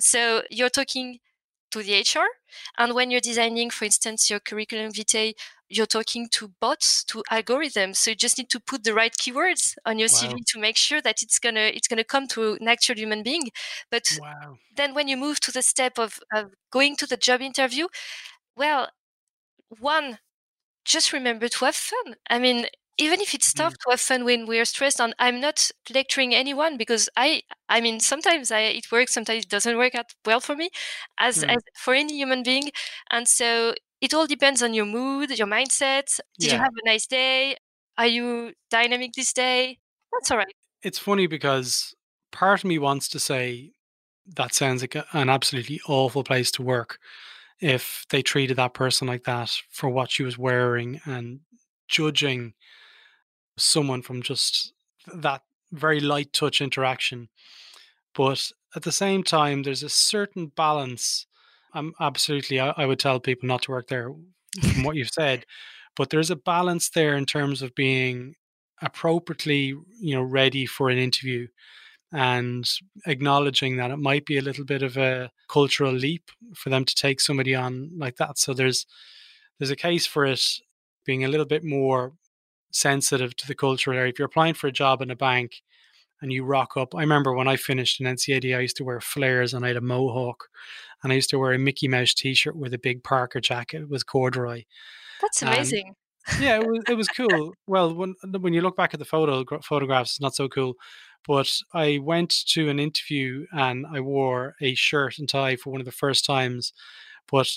So 0.00 0.42
you're 0.48 0.70
talking 0.70 1.18
to 1.72 1.82
the 1.82 2.00
HR. 2.00 2.28
And 2.78 2.94
when 2.94 3.10
you're 3.10 3.20
designing, 3.20 3.70
for 3.70 3.84
instance, 3.84 4.30
your 4.30 4.40
curriculum 4.40 4.92
vitae, 4.92 5.34
you're 5.68 5.86
talking 5.86 6.28
to 6.32 6.52
bots, 6.60 7.02
to 7.04 7.22
algorithms. 7.30 7.96
So 7.96 8.10
you 8.10 8.16
just 8.16 8.38
need 8.38 8.50
to 8.50 8.60
put 8.60 8.84
the 8.84 8.94
right 8.94 9.12
keywords 9.12 9.74
on 9.86 9.98
your 9.98 10.08
wow. 10.12 10.18
CV 10.18 10.44
to 10.48 10.60
make 10.60 10.76
sure 10.76 11.00
that 11.00 11.22
it's 11.22 11.38
gonna 11.38 11.70
it's 11.74 11.88
gonna 11.88 12.04
come 12.04 12.26
to 12.28 12.54
an 12.60 12.68
actual 12.68 12.96
human 12.96 13.22
being. 13.22 13.50
But 13.90 14.18
wow. 14.20 14.56
then 14.76 14.94
when 14.94 15.08
you 15.08 15.16
move 15.16 15.40
to 15.40 15.52
the 15.52 15.62
step 15.62 15.98
of, 15.98 16.20
of 16.32 16.52
going 16.70 16.96
to 16.96 17.06
the 17.06 17.16
job 17.16 17.40
interview, 17.40 17.88
well, 18.56 18.90
one, 19.80 20.18
just 20.84 21.12
remember 21.12 21.48
to 21.48 21.64
have 21.64 21.76
fun. 21.76 22.16
I 22.28 22.38
mean, 22.38 22.66
even 23.02 23.20
if 23.20 23.34
it's 23.34 23.52
tough 23.52 23.74
mm. 23.74 23.78
to 23.78 23.90
have 23.90 24.00
fun 24.00 24.24
when 24.24 24.46
we're 24.46 24.64
stressed 24.64 25.00
and 25.00 25.14
i'm 25.18 25.40
not 25.40 25.70
lecturing 25.92 26.34
anyone 26.34 26.76
because 26.76 27.08
i 27.16 27.42
i 27.68 27.80
mean 27.80 28.00
sometimes 28.00 28.50
I, 28.50 28.60
it 28.60 28.90
works 28.92 29.12
sometimes 29.12 29.44
it 29.44 29.50
doesn't 29.50 29.76
work 29.76 29.94
out 29.94 30.06
well 30.24 30.40
for 30.40 30.54
me 30.54 30.70
as, 31.18 31.42
mm. 31.42 31.54
as 31.54 31.62
for 31.76 31.94
any 31.94 32.14
human 32.14 32.42
being 32.42 32.70
and 33.10 33.26
so 33.26 33.74
it 34.00 34.14
all 34.14 34.26
depends 34.26 34.62
on 34.62 34.74
your 34.74 34.86
mood 34.86 35.36
your 35.36 35.48
mindset 35.48 36.20
did 36.38 36.48
yeah. 36.48 36.52
you 36.54 36.58
have 36.58 36.72
a 36.82 36.88
nice 36.88 37.06
day 37.06 37.56
are 37.98 38.06
you 38.06 38.52
dynamic 38.70 39.12
this 39.14 39.32
day 39.32 39.78
that's 40.12 40.30
all 40.30 40.38
right 40.38 40.54
it's 40.82 40.98
funny 40.98 41.26
because 41.26 41.94
part 42.30 42.60
of 42.60 42.64
me 42.64 42.78
wants 42.78 43.08
to 43.08 43.18
say 43.18 43.72
that 44.36 44.54
sounds 44.54 44.82
like 44.82 44.96
an 45.12 45.28
absolutely 45.28 45.80
awful 45.88 46.22
place 46.22 46.50
to 46.52 46.62
work 46.62 46.98
if 47.60 48.04
they 48.10 48.22
treated 48.22 48.56
that 48.56 48.74
person 48.74 49.06
like 49.06 49.24
that 49.24 49.50
for 49.70 49.88
what 49.88 50.10
she 50.10 50.22
was 50.22 50.38
wearing 50.38 51.00
and 51.04 51.40
judging 51.88 52.54
someone 53.56 54.02
from 54.02 54.22
just 54.22 54.72
that 55.14 55.42
very 55.70 56.00
light 56.00 56.32
touch 56.32 56.60
interaction. 56.60 57.28
But 58.14 58.52
at 58.76 58.82
the 58.82 58.92
same 58.92 59.22
time, 59.22 59.62
there's 59.62 59.82
a 59.82 59.88
certain 59.88 60.46
balance. 60.46 61.26
I'm 61.74 61.94
absolutely, 62.00 62.60
I, 62.60 62.74
I 62.76 62.86
would 62.86 62.98
tell 62.98 63.20
people 63.20 63.46
not 63.46 63.62
to 63.62 63.70
work 63.70 63.88
there 63.88 64.10
from 64.60 64.82
what 64.82 64.96
you've 64.96 65.10
said, 65.10 65.46
but 65.96 66.10
there's 66.10 66.30
a 66.30 66.36
balance 66.36 66.90
there 66.90 67.16
in 67.16 67.26
terms 67.26 67.62
of 67.62 67.74
being 67.74 68.34
appropriately, 68.80 69.74
you 70.00 70.14
know, 70.14 70.22
ready 70.22 70.66
for 70.66 70.90
an 70.90 70.98
interview 70.98 71.46
and 72.12 72.70
acknowledging 73.06 73.76
that 73.76 73.90
it 73.90 73.96
might 73.96 74.26
be 74.26 74.36
a 74.36 74.42
little 74.42 74.64
bit 74.64 74.82
of 74.82 74.96
a 74.98 75.30
cultural 75.48 75.92
leap 75.92 76.30
for 76.54 76.68
them 76.68 76.84
to 76.84 76.94
take 76.94 77.20
somebody 77.20 77.54
on 77.54 77.90
like 77.96 78.16
that. 78.16 78.38
So 78.38 78.52
there's 78.52 78.86
there's 79.58 79.70
a 79.70 79.76
case 79.76 80.06
for 80.06 80.26
it 80.26 80.42
being 81.06 81.24
a 81.24 81.28
little 81.28 81.46
bit 81.46 81.64
more 81.64 82.12
sensitive 82.72 83.36
to 83.36 83.46
the 83.46 83.54
cultural 83.54 83.96
area. 83.96 84.10
If 84.10 84.18
you're 84.18 84.26
applying 84.26 84.54
for 84.54 84.66
a 84.66 84.72
job 84.72 85.00
in 85.00 85.10
a 85.10 85.16
bank 85.16 85.62
and 86.20 86.32
you 86.32 86.44
rock 86.44 86.76
up, 86.76 86.94
I 86.94 87.00
remember 87.00 87.32
when 87.32 87.48
I 87.48 87.56
finished 87.56 88.00
in 88.00 88.06
NCAD, 88.06 88.56
I 88.56 88.60
used 88.60 88.76
to 88.78 88.84
wear 88.84 89.00
flares 89.00 89.54
and 89.54 89.64
I 89.64 89.68
had 89.68 89.76
a 89.76 89.82
mohawk, 89.82 90.48
and 91.02 91.12
I 91.12 91.16
used 91.16 91.30
to 91.30 91.38
wear 91.38 91.52
a 91.52 91.58
Mickey 91.58 91.88
Mouse 91.88 92.14
T-shirt 92.14 92.56
with 92.56 92.74
a 92.74 92.78
big 92.78 93.04
Parker 93.04 93.40
jacket 93.40 93.88
with 93.88 94.06
corduroy. 94.06 94.64
That's 95.20 95.42
amazing. 95.42 95.94
Yeah, 96.40 96.60
it 96.60 96.66
was 96.66 96.80
it 96.88 96.94
was 96.94 97.08
cool. 97.08 97.54
Well, 97.66 97.94
when 97.94 98.14
when 98.40 98.52
you 98.52 98.60
look 98.60 98.76
back 98.76 98.94
at 98.94 98.98
the 98.98 99.06
photo 99.06 99.44
photographs, 99.62 100.12
it's 100.12 100.20
not 100.20 100.34
so 100.34 100.48
cool. 100.48 100.74
But 101.26 101.56
I 101.72 102.00
went 102.02 102.34
to 102.48 102.68
an 102.68 102.80
interview 102.80 103.46
and 103.52 103.86
I 103.86 104.00
wore 104.00 104.56
a 104.60 104.74
shirt 104.74 105.18
and 105.18 105.28
tie 105.28 105.54
for 105.54 105.70
one 105.70 105.80
of 105.80 105.84
the 105.84 105.92
first 105.92 106.24
times. 106.24 106.72
But 107.30 107.48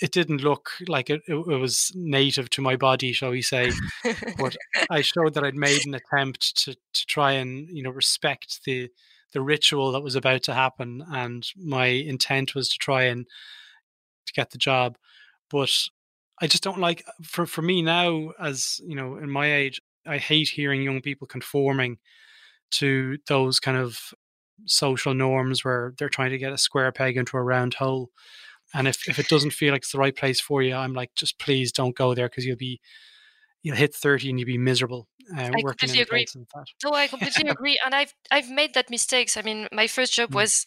it 0.00 0.12
didn't 0.12 0.42
look 0.42 0.70
like 0.86 1.10
it, 1.10 1.22
it, 1.26 1.34
was 1.34 1.92
native 1.94 2.50
to 2.50 2.62
my 2.62 2.76
body, 2.76 3.12
shall 3.12 3.30
we 3.30 3.42
say. 3.42 3.72
but 4.38 4.56
I 4.90 5.00
showed 5.00 5.34
that 5.34 5.44
I'd 5.44 5.56
made 5.56 5.86
an 5.86 5.94
attempt 5.94 6.56
to 6.64 6.74
to 6.74 7.06
try 7.06 7.32
and 7.32 7.68
you 7.68 7.82
know 7.82 7.90
respect 7.90 8.60
the 8.64 8.90
the 9.32 9.42
ritual 9.42 9.92
that 9.92 10.02
was 10.02 10.14
about 10.14 10.42
to 10.44 10.54
happen, 10.54 11.04
and 11.10 11.46
my 11.56 11.86
intent 11.86 12.54
was 12.54 12.68
to 12.68 12.78
try 12.78 13.04
and 13.04 13.26
to 14.26 14.32
get 14.32 14.50
the 14.50 14.58
job. 14.58 14.96
But 15.50 15.70
I 16.40 16.46
just 16.46 16.62
don't 16.62 16.78
like 16.78 17.04
for 17.22 17.46
for 17.46 17.62
me 17.62 17.82
now, 17.82 18.32
as 18.40 18.80
you 18.86 18.94
know, 18.94 19.16
in 19.16 19.30
my 19.30 19.52
age, 19.52 19.80
I 20.06 20.18
hate 20.18 20.48
hearing 20.48 20.82
young 20.82 21.00
people 21.00 21.26
conforming 21.26 21.98
to 22.70 23.18
those 23.28 23.60
kind 23.60 23.76
of 23.76 24.12
social 24.66 25.14
norms 25.14 25.64
where 25.64 25.94
they're 25.98 26.08
trying 26.08 26.30
to 26.30 26.38
get 26.38 26.52
a 26.52 26.58
square 26.58 26.92
peg 26.92 27.16
into 27.16 27.36
a 27.36 27.42
round 27.42 27.74
hole. 27.74 28.10
And 28.74 28.88
if, 28.88 29.08
if 29.08 29.18
it 29.18 29.28
doesn't 29.28 29.52
feel 29.52 29.72
like 29.72 29.82
it's 29.82 29.92
the 29.92 29.98
right 29.98 30.16
place 30.16 30.40
for 30.40 30.62
you, 30.62 30.74
I'm 30.74 30.94
like, 30.94 31.14
just 31.14 31.38
please 31.38 31.72
don't 31.72 31.96
go 31.96 32.14
there 32.14 32.28
because 32.28 32.46
you'll 32.46 32.56
be 32.56 32.80
you'll 33.62 33.76
hit 33.76 33.94
30 33.94 34.30
and 34.30 34.38
you'll 34.40 34.46
be 34.46 34.58
miserable 34.58 35.08
uh, 35.38 35.52
I 35.54 35.62
working 35.62 35.90
completely 35.90 36.00
in 36.00 36.02
agree. 36.02 36.26
No, 36.84 36.92
I 36.94 37.08
completely 37.08 37.48
agree, 37.50 37.80
and 37.84 37.94
I've 37.94 38.14
I've 38.30 38.50
made 38.50 38.74
that 38.74 38.90
mistakes. 38.90 39.36
I 39.36 39.42
mean, 39.42 39.68
my 39.72 39.86
first 39.88 40.14
job 40.14 40.32
Mm. 40.32 40.34
was 40.34 40.64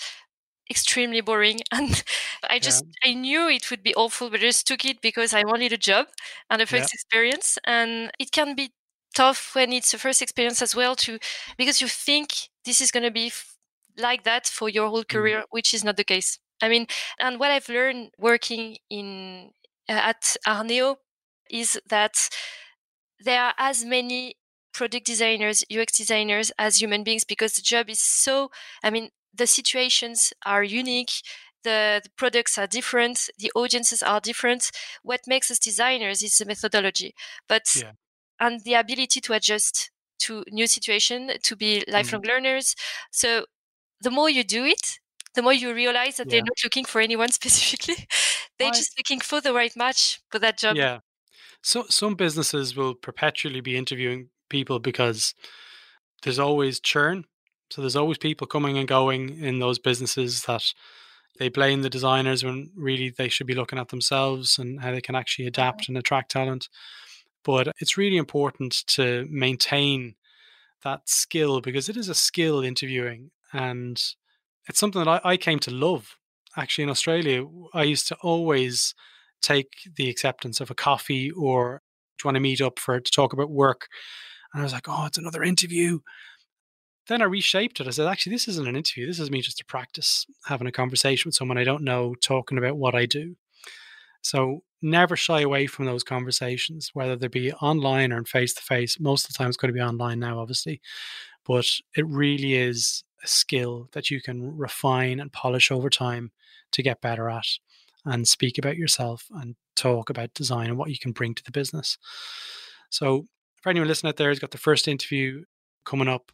extremely 0.69 1.21
boring, 1.21 1.61
and 1.71 2.03
I 2.49 2.59
just 2.59 2.85
I 3.05 3.13
knew 3.13 3.47
it 3.49 3.71
would 3.71 3.83
be 3.83 3.95
awful, 3.95 4.29
but 4.29 4.39
I 4.41 4.43
just 4.43 4.67
took 4.67 4.85
it 4.85 5.01
because 5.01 5.33
I 5.33 5.43
wanted 5.45 5.73
a 5.73 5.77
job 5.77 6.07
and 6.49 6.61
a 6.61 6.67
Yeah. 6.69 6.87
first 6.87 6.93
experience. 6.93 7.57
And 7.65 8.11
it 8.19 8.31
can 8.31 8.55
be 8.55 8.73
tough 9.15 9.55
when 9.55 9.73
it's 9.73 9.93
a 9.93 9.99
first 9.99 10.21
experience 10.21 10.61
as 10.61 10.75
well, 10.75 10.95
to 10.97 11.19
because 11.57 11.81
you 11.81 11.87
think 11.89 12.49
this 12.65 12.81
is 12.81 12.91
going 12.91 13.03
to 13.05 13.11
be 13.11 13.27
f- 13.27 13.57
like 13.97 14.23
that 14.23 14.47
for 14.47 14.69
your 14.69 14.89
whole 14.89 15.03
Mm. 15.11 15.31
career, 15.31 15.45
which 15.51 15.73
is 15.73 15.83
not 15.83 15.97
the 15.97 16.03
case. 16.05 16.39
I 16.61 16.69
mean, 16.69 16.87
and 17.19 17.39
what 17.39 17.51
I've 17.51 17.69
learned 17.69 18.11
working 18.17 18.77
in 18.89 19.51
uh, 19.89 19.93
at 19.93 20.37
Arneo 20.47 20.97
is 21.49 21.79
that 21.89 22.29
there 23.19 23.41
are 23.41 23.53
as 23.57 23.83
many 23.85 24.35
product 24.73 25.05
designers, 25.05 25.63
UX 25.69 25.97
designers 25.97 26.51
as 26.57 26.81
human 26.81 27.03
beings 27.03 27.23
because 27.23 27.53
the 27.53 27.61
job 27.61 27.89
is 27.89 27.99
so, 27.99 28.49
I 28.83 28.89
mean, 28.89 29.09
the 29.33 29.47
situations 29.47 30.33
are 30.45 30.63
unique, 30.63 31.11
the, 31.63 32.01
the 32.03 32.09
products 32.17 32.57
are 32.57 32.67
different, 32.67 33.29
the 33.37 33.51
audiences 33.55 34.01
are 34.01 34.19
different. 34.19 34.71
What 35.03 35.21
makes 35.27 35.51
us 35.51 35.59
designers 35.59 36.23
is 36.23 36.37
the 36.37 36.45
methodology, 36.45 37.13
but 37.47 37.63
Yeah. 37.75 37.91
and 38.39 38.61
the 38.63 38.73
ability 38.75 39.21
to 39.21 39.33
adjust 39.33 39.91
to 40.19 40.43
new 40.51 40.67
situation, 40.67 41.31
to 41.43 41.55
be 41.55 41.83
lifelong 41.87 42.23
learners. 42.23 42.75
So 43.11 43.45
the 44.01 44.11
more 44.11 44.29
you 44.29 44.43
do 44.43 44.65
it, 44.65 44.99
the 45.35 45.41
more 45.41 45.53
you 45.53 45.73
realize 45.73 46.17
that 46.17 46.27
Yeah. 46.27 46.31
they're 46.31 46.41
not 46.43 46.63
looking 46.63 46.85
for 46.85 47.01
anyone 47.01 47.31
specifically. 47.39 48.07
they're 48.59 48.69
I- 48.69 48.71
just 48.71 48.97
looking 48.97 49.19
for 49.21 49.41
the 49.41 49.53
right 49.53 49.75
match 49.75 50.21
for 50.29 50.39
that 50.39 50.57
job. 50.57 50.75
Yeah. 50.75 50.99
So 51.63 51.85
some 51.89 52.15
businesses 52.15 52.75
will 52.75 52.95
perpetually 52.95 53.61
be 53.61 53.77
interviewing 53.77 54.29
people 54.49 54.79
because 54.79 55.33
there's 56.23 56.39
always 56.39 56.79
churn. 56.79 57.25
So 57.69 57.81
there's 57.81 57.95
always 57.95 58.17
people 58.17 58.47
coming 58.47 58.77
and 58.77 58.87
going 58.87 59.37
in 59.41 59.59
those 59.59 59.79
businesses 59.79 60.43
that 60.43 60.73
they 61.39 61.49
blame 61.49 61.81
the 61.83 61.89
designers 61.89 62.43
when 62.43 62.71
really 62.75 63.09
they 63.09 63.29
should 63.29 63.47
be 63.47 63.53
looking 63.55 63.79
at 63.79 63.89
themselves 63.89 64.59
and 64.59 64.81
how 64.81 64.91
they 64.91 65.01
can 65.01 65.15
actually 65.15 65.47
adapt 65.47 65.87
and 65.87 65.97
attract 65.97 66.31
talent. 66.31 66.67
But 67.43 67.69
it's 67.79 67.97
really 67.97 68.17
important 68.17 68.73
to 68.87 69.25
maintain 69.29 70.15
that 70.83 71.07
skill 71.07 71.61
because 71.61 71.87
it 71.89 71.95
is 71.97 72.09
a 72.09 72.15
skill 72.15 72.61
interviewing 72.61 73.31
and 73.53 74.01
it's 74.67 74.79
something 74.79 75.03
that 75.03 75.21
I, 75.25 75.31
I 75.31 75.37
came 75.37 75.59
to 75.59 75.71
love. 75.71 76.17
Actually, 76.57 76.83
in 76.83 76.89
Australia, 76.89 77.45
I 77.73 77.83
used 77.83 78.07
to 78.09 78.17
always 78.21 78.93
take 79.41 79.69
the 79.95 80.09
acceptance 80.09 80.59
of 80.59 80.69
a 80.69 80.75
coffee 80.75 81.31
or 81.31 81.81
do 82.17 82.23
you 82.23 82.27
want 82.27 82.35
to 82.35 82.41
meet 82.41 82.61
up 82.61 82.77
for 82.77 82.99
to 82.99 83.11
talk 83.11 83.33
about 83.33 83.49
work? 83.49 83.87
And 84.53 84.61
I 84.61 84.63
was 84.63 84.73
like, 84.73 84.87
oh, 84.87 85.05
it's 85.05 85.17
another 85.17 85.43
interview. 85.43 85.99
Then 87.07 87.21
I 87.21 87.25
reshaped 87.25 87.79
it. 87.79 87.87
I 87.87 87.91
said, 87.91 88.07
actually, 88.07 88.33
this 88.33 88.47
isn't 88.47 88.67
an 88.67 88.75
interview. 88.75 89.07
This 89.07 89.19
is 89.19 89.31
me 89.31 89.41
just 89.41 89.57
to 89.57 89.65
practice 89.65 90.25
having 90.45 90.67
a 90.67 90.71
conversation 90.71 91.29
with 91.29 91.35
someone 91.35 91.57
I 91.57 91.63
don't 91.63 91.83
know, 91.83 92.15
talking 92.21 92.57
about 92.57 92.77
what 92.77 92.93
I 92.93 93.05
do. 93.05 93.35
So 94.21 94.61
never 94.81 95.15
shy 95.15 95.41
away 95.41 95.67
from 95.67 95.85
those 95.85 96.03
conversations, 96.03 96.91
whether 96.93 97.15
they 97.15 97.27
be 97.27 97.51
online 97.53 98.11
or 98.11 98.17
in 98.17 98.25
face 98.25 98.53
to 98.53 98.61
face. 98.61 98.99
Most 98.99 99.25
of 99.25 99.33
the 99.33 99.37
time, 99.37 99.47
it's 99.47 99.57
going 99.57 99.73
to 99.73 99.77
be 99.77 99.81
online 99.81 100.19
now, 100.19 100.39
obviously, 100.39 100.81
but 101.45 101.65
it 101.95 102.05
really 102.07 102.53
is 102.53 103.03
a 103.23 103.27
skill 103.27 103.89
that 103.91 104.09
you 104.09 104.21
can 104.21 104.57
refine 104.57 105.19
and 105.19 105.31
polish 105.31 105.71
over 105.71 105.89
time 105.89 106.31
to 106.71 106.83
get 106.83 107.01
better 107.01 107.29
at 107.29 107.45
and 108.05 108.27
speak 108.27 108.57
about 108.57 108.77
yourself 108.77 109.27
and 109.35 109.55
talk 109.75 110.09
about 110.09 110.33
design 110.33 110.69
and 110.69 110.77
what 110.77 110.89
you 110.89 110.97
can 110.97 111.11
bring 111.11 111.35
to 111.35 111.43
the 111.43 111.51
business. 111.51 111.97
So, 112.89 113.25
for 113.61 113.69
anyone 113.69 113.87
listening 113.87 114.09
out 114.09 114.17
there 114.17 114.29
who's 114.29 114.39
got 114.39 114.51
the 114.51 114.57
first 114.57 114.87
interview 114.87 115.43
coming 115.85 116.07
up, 116.07 116.31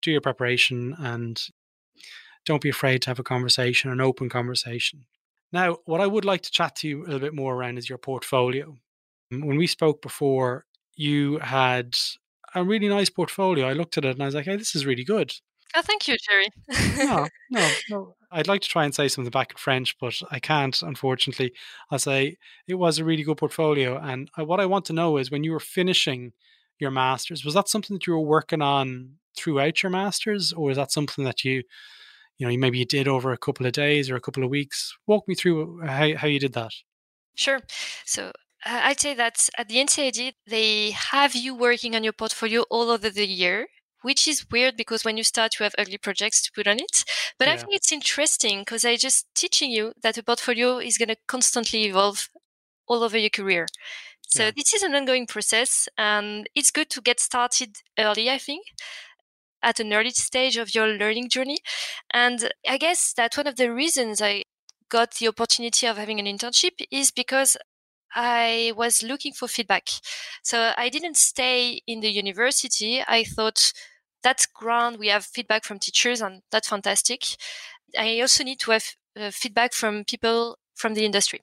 do 0.00 0.12
your 0.12 0.20
preparation 0.20 0.94
and 0.98 1.40
don't 2.44 2.62
be 2.62 2.68
afraid 2.68 3.02
to 3.02 3.10
have 3.10 3.18
a 3.18 3.24
conversation, 3.24 3.90
an 3.90 4.00
open 4.00 4.28
conversation. 4.28 5.06
Now, 5.52 5.78
what 5.86 6.00
I 6.00 6.06
would 6.06 6.24
like 6.24 6.42
to 6.42 6.50
chat 6.50 6.76
to 6.76 6.88
you 6.88 7.02
a 7.02 7.04
little 7.04 7.20
bit 7.20 7.34
more 7.34 7.54
around 7.54 7.78
is 7.78 7.88
your 7.88 7.98
portfolio. 7.98 8.76
Mm, 9.32 9.44
when 9.44 9.56
we 9.56 9.66
spoke 9.66 10.02
before, 10.02 10.64
you 10.94 11.38
had 11.38 11.96
a 12.54 12.64
really 12.64 12.88
nice 12.88 13.10
portfolio. 13.10 13.66
I 13.66 13.72
looked 13.72 13.98
at 13.98 14.04
it 14.04 14.12
and 14.12 14.22
I 14.22 14.26
was 14.26 14.34
like, 14.34 14.46
hey, 14.46 14.56
this 14.56 14.74
is 14.74 14.86
really 14.86 15.04
good. 15.04 15.32
Oh, 15.74 15.82
thank 15.82 16.08
you, 16.08 16.16
Gerry. 16.28 16.48
No, 16.96 17.26
no, 17.50 17.70
no. 17.90 18.14
I'd 18.30 18.48
like 18.48 18.60
to 18.62 18.68
try 18.68 18.84
and 18.84 18.94
say 18.94 19.08
something 19.08 19.30
back 19.30 19.52
in 19.52 19.56
French, 19.56 19.96
but 20.00 20.20
I 20.30 20.38
can't, 20.38 20.80
unfortunately. 20.82 21.52
I'll 21.90 21.98
say 21.98 22.36
it 22.66 22.74
was 22.74 22.98
a 22.98 23.04
really 23.04 23.22
good 23.22 23.38
portfolio. 23.38 23.98
And 23.98 24.30
I, 24.36 24.42
what 24.42 24.60
I 24.60 24.66
want 24.66 24.84
to 24.86 24.92
know 24.92 25.16
is 25.16 25.30
when 25.30 25.44
you 25.44 25.52
were 25.52 25.60
finishing 25.60 26.32
your 26.78 26.90
master's, 26.90 27.44
was 27.44 27.54
that 27.54 27.68
something 27.68 27.94
that 27.96 28.06
you 28.06 28.14
were 28.14 28.20
working 28.20 28.62
on 28.62 29.14
throughout 29.36 29.82
your 29.82 29.90
master's, 29.90 30.52
or 30.52 30.68
was 30.68 30.76
that 30.76 30.92
something 30.92 31.24
that 31.24 31.44
you, 31.44 31.62
you 32.38 32.46
know, 32.46 32.56
maybe 32.56 32.78
you 32.78 32.84
did 32.84 33.08
over 33.08 33.32
a 33.32 33.38
couple 33.38 33.66
of 33.66 33.72
days 33.72 34.10
or 34.10 34.16
a 34.16 34.20
couple 34.20 34.44
of 34.44 34.50
weeks? 34.50 34.96
Walk 35.06 35.26
me 35.28 35.34
through 35.34 35.82
how, 35.82 36.14
how 36.16 36.28
you 36.28 36.40
did 36.40 36.54
that. 36.54 36.72
Sure. 37.34 37.60
So 38.04 38.32
uh, 38.66 38.80
I'd 38.84 39.00
say 39.00 39.14
that 39.14 39.48
at 39.56 39.68
the 39.68 39.76
NCAD, 39.76 40.32
they 40.46 40.90
have 40.90 41.34
you 41.34 41.54
working 41.54 41.94
on 41.94 42.04
your 42.04 42.12
portfolio 42.12 42.62
all 42.70 42.90
over 42.90 43.10
the 43.10 43.26
year, 43.26 43.68
which 44.02 44.28
is 44.28 44.46
weird 44.50 44.76
because 44.76 45.04
when 45.04 45.16
you 45.16 45.24
start, 45.24 45.58
you 45.58 45.64
have 45.64 45.74
ugly 45.78 45.98
projects 45.98 46.42
to 46.42 46.52
put 46.52 46.66
on 46.68 46.78
it. 46.80 47.04
But 47.38 47.48
I 47.48 47.56
think 47.56 47.74
it's 47.74 47.92
interesting 47.92 48.60
because 48.60 48.84
I 48.84 48.96
just 48.96 49.26
teaching 49.34 49.70
you 49.70 49.92
that 50.02 50.18
a 50.18 50.22
portfolio 50.22 50.78
is 50.78 50.98
going 50.98 51.08
to 51.08 51.16
constantly 51.26 51.84
evolve 51.86 52.28
all 52.88 53.02
over 53.02 53.18
your 53.18 53.30
career. 53.30 53.66
So 54.28 54.44
Yeah. 54.44 54.52
this 54.56 54.74
is 54.74 54.82
an 54.82 54.94
ongoing 54.94 55.26
process, 55.26 55.88
and 55.98 56.48
it's 56.54 56.70
good 56.70 56.90
to 56.90 57.00
get 57.00 57.20
started 57.20 57.76
early. 57.98 58.30
I 58.30 58.38
think 58.38 58.66
at 59.62 59.80
an 59.80 59.92
early 59.92 60.10
stage 60.10 60.56
of 60.56 60.74
your 60.74 60.86
learning 60.88 61.28
journey, 61.28 61.58
and 62.12 62.52
I 62.68 62.78
guess 62.78 63.12
that 63.14 63.36
one 63.36 63.46
of 63.46 63.56
the 63.56 63.72
reasons 63.72 64.22
I 64.22 64.44
got 64.88 65.14
the 65.16 65.28
opportunity 65.28 65.86
of 65.86 65.96
having 65.98 66.18
an 66.20 66.26
internship 66.26 66.80
is 66.90 67.10
because 67.10 67.56
I 68.14 68.72
was 68.76 69.02
looking 69.02 69.32
for 69.32 69.48
feedback. 69.48 69.88
So 70.42 70.72
I 70.76 70.88
didn't 70.88 71.16
stay 71.16 71.80
in 71.86 72.00
the 72.00 72.10
university. 72.10 73.02
I 73.06 73.24
thought 73.24 73.72
that's 74.22 74.46
grand. 74.46 74.98
We 74.98 75.08
have 75.08 75.24
feedback 75.24 75.64
from 75.64 75.78
teachers, 75.78 76.20
and 76.20 76.42
that's 76.50 76.68
fantastic. 76.68 77.24
I 77.96 78.20
also 78.20 78.44
need 78.44 78.60
to 78.60 78.72
have 78.72 78.84
uh, 79.18 79.30
feedback 79.30 79.72
from 79.72 80.04
people 80.04 80.58
from 80.74 80.94
the 80.94 81.04
industry. 81.04 81.40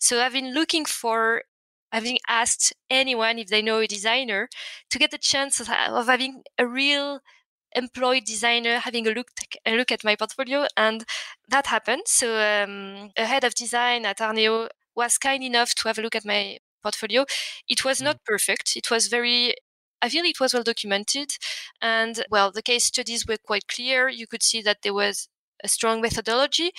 So 0.00 0.20
I've 0.22 0.32
been 0.32 0.54
looking 0.54 0.84
for, 0.84 1.42
having 1.92 2.18
asked 2.28 2.72
anyone 2.90 3.38
if 3.38 3.48
they 3.48 3.62
know 3.62 3.78
a 3.78 3.86
designer 3.86 4.48
to 4.90 4.98
get 4.98 5.10
the 5.10 5.18
chance 5.18 5.60
of, 5.60 5.68
of 5.68 6.06
having 6.06 6.42
a 6.58 6.66
real 6.66 7.20
employed 7.74 8.24
designer 8.24 8.78
having 8.80 9.06
a 9.08 9.10
look 9.10 9.30
a 9.66 9.76
look 9.76 9.92
at 9.92 10.04
my 10.04 10.14
portfolio 10.16 10.66
and 10.76 11.04
that 11.48 11.66
happened 11.66 12.02
so 12.06 12.36
um, 12.36 13.10
a 13.16 13.24
head 13.26 13.44
of 13.44 13.54
design 13.54 14.04
at 14.06 14.18
arneo 14.18 14.68
was 14.96 15.18
kind 15.18 15.42
enough 15.42 15.74
to 15.74 15.88
have 15.88 15.98
a 15.98 16.02
look 16.02 16.14
at 16.16 16.24
my 16.24 16.58
portfolio 16.82 17.24
it 17.68 17.84
was 17.84 18.00
Mm. 18.00 18.04
not 18.04 18.24
perfect 18.24 18.76
it 18.76 18.90
was 18.90 19.06
very 19.08 19.54
i 20.02 20.08
feel 20.08 20.24
it 20.24 20.40
was 20.40 20.52
well 20.54 20.62
documented 20.64 21.30
And 21.80 22.24
well, 22.30 22.50
the 22.52 22.62
case 22.62 22.84
studies 22.86 23.26
were 23.26 23.38
quite 23.44 23.66
clear. 23.68 24.08
You 24.08 24.26
could 24.26 24.42
see 24.42 24.62
that 24.62 24.78
there 24.82 24.94
was 24.94 25.28
a 25.64 25.68
strong 25.68 26.00
methodology. 26.00 26.70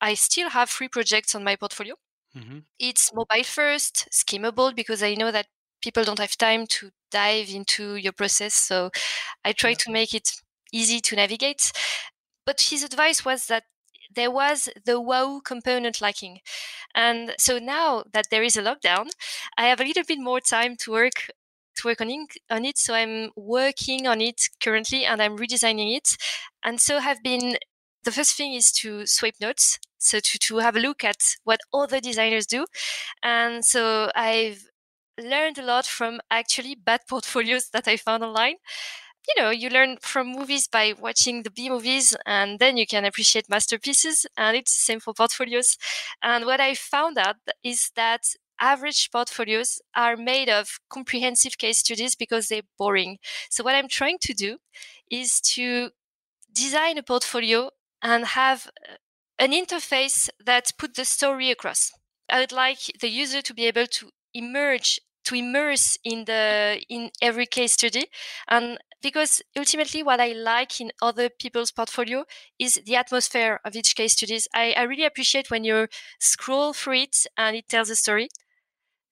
I 0.00 0.14
still 0.14 0.50
have 0.50 0.70
three 0.70 0.88
projects 0.88 1.34
on 1.34 1.44
my 1.44 1.56
portfolio. 1.56 1.94
Mm-hmm. 2.36 2.58
It's 2.78 3.12
mobile 3.14 3.44
first, 3.44 4.08
skimmable, 4.12 4.74
because 4.74 5.02
I 5.02 5.14
know 5.14 5.30
that 5.32 5.46
people 5.82 6.04
don't 6.04 6.18
have 6.18 6.36
time 6.36 6.66
to 6.68 6.90
dive 7.10 7.48
into 7.50 7.96
your 7.96 8.12
process. 8.12 8.54
So 8.54 8.90
I 9.44 9.52
try 9.52 9.70
yeah. 9.70 9.76
to 9.80 9.90
make 9.92 10.14
it 10.14 10.30
easy 10.72 11.00
to 11.00 11.16
navigate. 11.16 11.72
But 12.46 12.60
his 12.70 12.82
advice 12.84 13.24
was 13.24 13.46
that 13.46 13.64
there 14.14 14.30
was 14.30 14.68
the 14.84 15.00
wow 15.00 15.40
component 15.44 16.00
lacking. 16.00 16.40
And 16.94 17.34
so 17.38 17.58
now 17.58 18.04
that 18.12 18.26
there 18.30 18.42
is 18.42 18.56
a 18.56 18.62
lockdown, 18.62 19.08
I 19.56 19.66
have 19.66 19.80
a 19.80 19.84
little 19.84 20.04
bit 20.04 20.18
more 20.18 20.40
time 20.40 20.76
to 20.80 20.92
work 20.92 21.30
to 21.76 21.88
work 21.88 22.00
on, 22.00 22.26
on 22.50 22.64
it. 22.64 22.78
So 22.78 22.94
I'm 22.94 23.30
working 23.36 24.06
on 24.06 24.20
it 24.20 24.48
currently 24.62 25.04
and 25.04 25.20
I'm 25.20 25.36
redesigning 25.36 25.94
it. 25.94 26.16
And 26.64 26.80
so 26.80 27.00
have 27.00 27.22
been 27.22 27.58
the 28.04 28.12
first 28.12 28.36
thing 28.36 28.54
is 28.54 28.72
to 28.72 29.06
swipe 29.06 29.34
notes. 29.40 29.78
So 29.98 30.20
to, 30.20 30.38
to 30.38 30.58
have 30.58 30.76
a 30.76 30.80
look 30.80 31.04
at 31.04 31.16
what 31.44 31.60
other 31.72 32.00
designers 32.00 32.46
do. 32.46 32.66
And 33.22 33.64
so 33.64 34.10
I've 34.14 34.64
learned 35.20 35.58
a 35.58 35.64
lot 35.64 35.86
from 35.86 36.20
actually 36.30 36.74
bad 36.74 37.00
portfolios 37.08 37.70
that 37.70 37.88
I 37.88 37.96
found 37.96 38.22
online 38.22 38.56
you 39.28 39.42
know, 39.42 39.50
you 39.50 39.68
learn 39.68 39.98
from 40.00 40.32
movies 40.32 40.68
by 40.68 40.94
watching 40.98 41.42
the 41.42 41.50
B 41.50 41.68
movies, 41.68 42.16
and 42.26 42.58
then 42.58 42.76
you 42.76 42.86
can 42.86 43.04
appreciate 43.04 43.48
masterpieces. 43.48 44.26
And 44.36 44.56
it's 44.56 44.74
the 44.74 44.80
same 44.82 45.00
for 45.00 45.14
portfolios. 45.14 45.76
And 46.22 46.46
what 46.46 46.60
I 46.60 46.74
found 46.74 47.18
out 47.18 47.36
is 47.62 47.90
that 47.96 48.22
average 48.60 49.10
portfolios 49.10 49.80
are 49.94 50.16
made 50.16 50.48
of 50.48 50.78
comprehensive 50.88 51.58
case 51.58 51.78
studies 51.78 52.14
because 52.14 52.48
they're 52.48 52.62
boring. 52.78 53.18
So 53.50 53.64
what 53.64 53.74
I'm 53.74 53.88
trying 53.88 54.18
to 54.22 54.32
do 54.34 54.58
is 55.10 55.40
to 55.42 55.90
design 56.52 56.98
a 56.98 57.02
portfolio 57.02 57.70
and 58.02 58.24
have 58.26 58.68
uh, 58.88 58.94
an 59.38 59.52
interface 59.52 60.28
that 60.44 60.72
put 60.78 60.94
the 60.94 61.04
story 61.04 61.50
across. 61.50 61.92
I 62.28 62.40
would 62.40 62.52
like 62.52 62.78
the 63.00 63.08
user 63.08 63.42
to 63.42 63.54
be 63.54 63.66
able 63.66 63.86
to 63.86 64.10
emerge 64.34 65.00
to 65.24 65.34
immerse 65.34 65.98
in 66.04 66.24
the 66.24 66.80
in 66.88 67.10
every 67.20 67.46
case 67.46 67.72
study 67.72 68.06
and 68.48 68.78
because 69.02 69.42
ultimately 69.56 70.02
what 70.02 70.20
I 70.20 70.32
like 70.32 70.80
in 70.80 70.90
other 71.02 71.28
people's 71.28 71.70
portfolio 71.70 72.24
is 72.58 72.80
the 72.86 72.96
atmosphere 72.96 73.60
of 73.64 73.76
each 73.76 73.94
case 73.94 74.12
studies. 74.12 74.48
I, 74.54 74.74
I 74.76 74.82
really 74.82 75.04
appreciate 75.04 75.50
when 75.50 75.64
you 75.64 75.88
scroll 76.18 76.72
through 76.72 77.02
it 77.02 77.26
and 77.36 77.56
it 77.56 77.68
tells 77.68 77.90
a 77.90 77.96
story. 77.96 78.28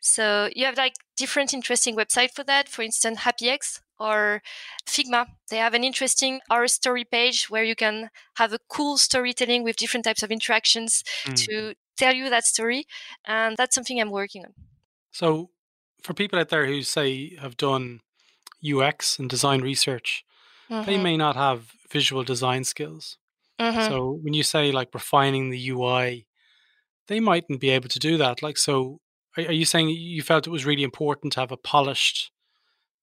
So 0.00 0.50
you 0.54 0.66
have 0.66 0.76
like 0.76 0.94
different 1.16 1.54
interesting 1.54 1.96
website 1.96 2.32
for 2.32 2.44
that. 2.44 2.68
For 2.68 2.82
instance, 2.82 3.20
HappyX 3.20 3.80
or 3.98 4.42
Figma. 4.86 5.26
They 5.50 5.56
have 5.56 5.74
an 5.74 5.84
interesting 5.84 6.40
our 6.50 6.66
story 6.66 7.04
page 7.04 7.48
where 7.48 7.64
you 7.64 7.74
can 7.74 8.10
have 8.36 8.52
a 8.52 8.58
cool 8.68 8.98
storytelling 8.98 9.62
with 9.62 9.76
different 9.76 10.04
types 10.04 10.22
of 10.22 10.30
interactions 10.30 11.02
mm. 11.24 11.36
to 11.46 11.74
tell 11.96 12.14
you 12.14 12.28
that 12.30 12.44
story. 12.44 12.84
And 13.24 13.56
that's 13.56 13.74
something 13.74 14.00
I'm 14.00 14.10
working 14.10 14.44
on. 14.44 14.52
So 15.12 15.50
for 16.02 16.12
people 16.12 16.38
out 16.38 16.50
there 16.50 16.66
who 16.66 16.82
say 16.82 17.36
have 17.36 17.56
done 17.56 18.00
UX 18.64 19.18
and 19.18 19.28
design 19.28 19.60
research, 19.60 20.24
mm-hmm. 20.70 20.84
they 20.86 20.98
may 20.98 21.16
not 21.16 21.36
have 21.36 21.72
visual 21.90 22.24
design 22.24 22.64
skills. 22.64 23.18
Mm-hmm. 23.60 23.88
So 23.88 24.18
when 24.22 24.34
you 24.34 24.42
say 24.42 24.72
like 24.72 24.94
refining 24.94 25.50
the 25.50 25.70
UI, 25.70 26.26
they 27.08 27.20
mightn't 27.20 27.60
be 27.60 27.70
able 27.70 27.88
to 27.88 27.98
do 27.98 28.16
that. 28.16 28.42
Like, 28.42 28.58
so 28.58 29.00
are, 29.36 29.44
are 29.44 29.52
you 29.52 29.64
saying 29.64 29.90
you 29.90 30.22
felt 30.22 30.46
it 30.46 30.50
was 30.50 30.66
really 30.66 30.82
important 30.82 31.34
to 31.34 31.40
have 31.40 31.52
a 31.52 31.56
polished 31.56 32.30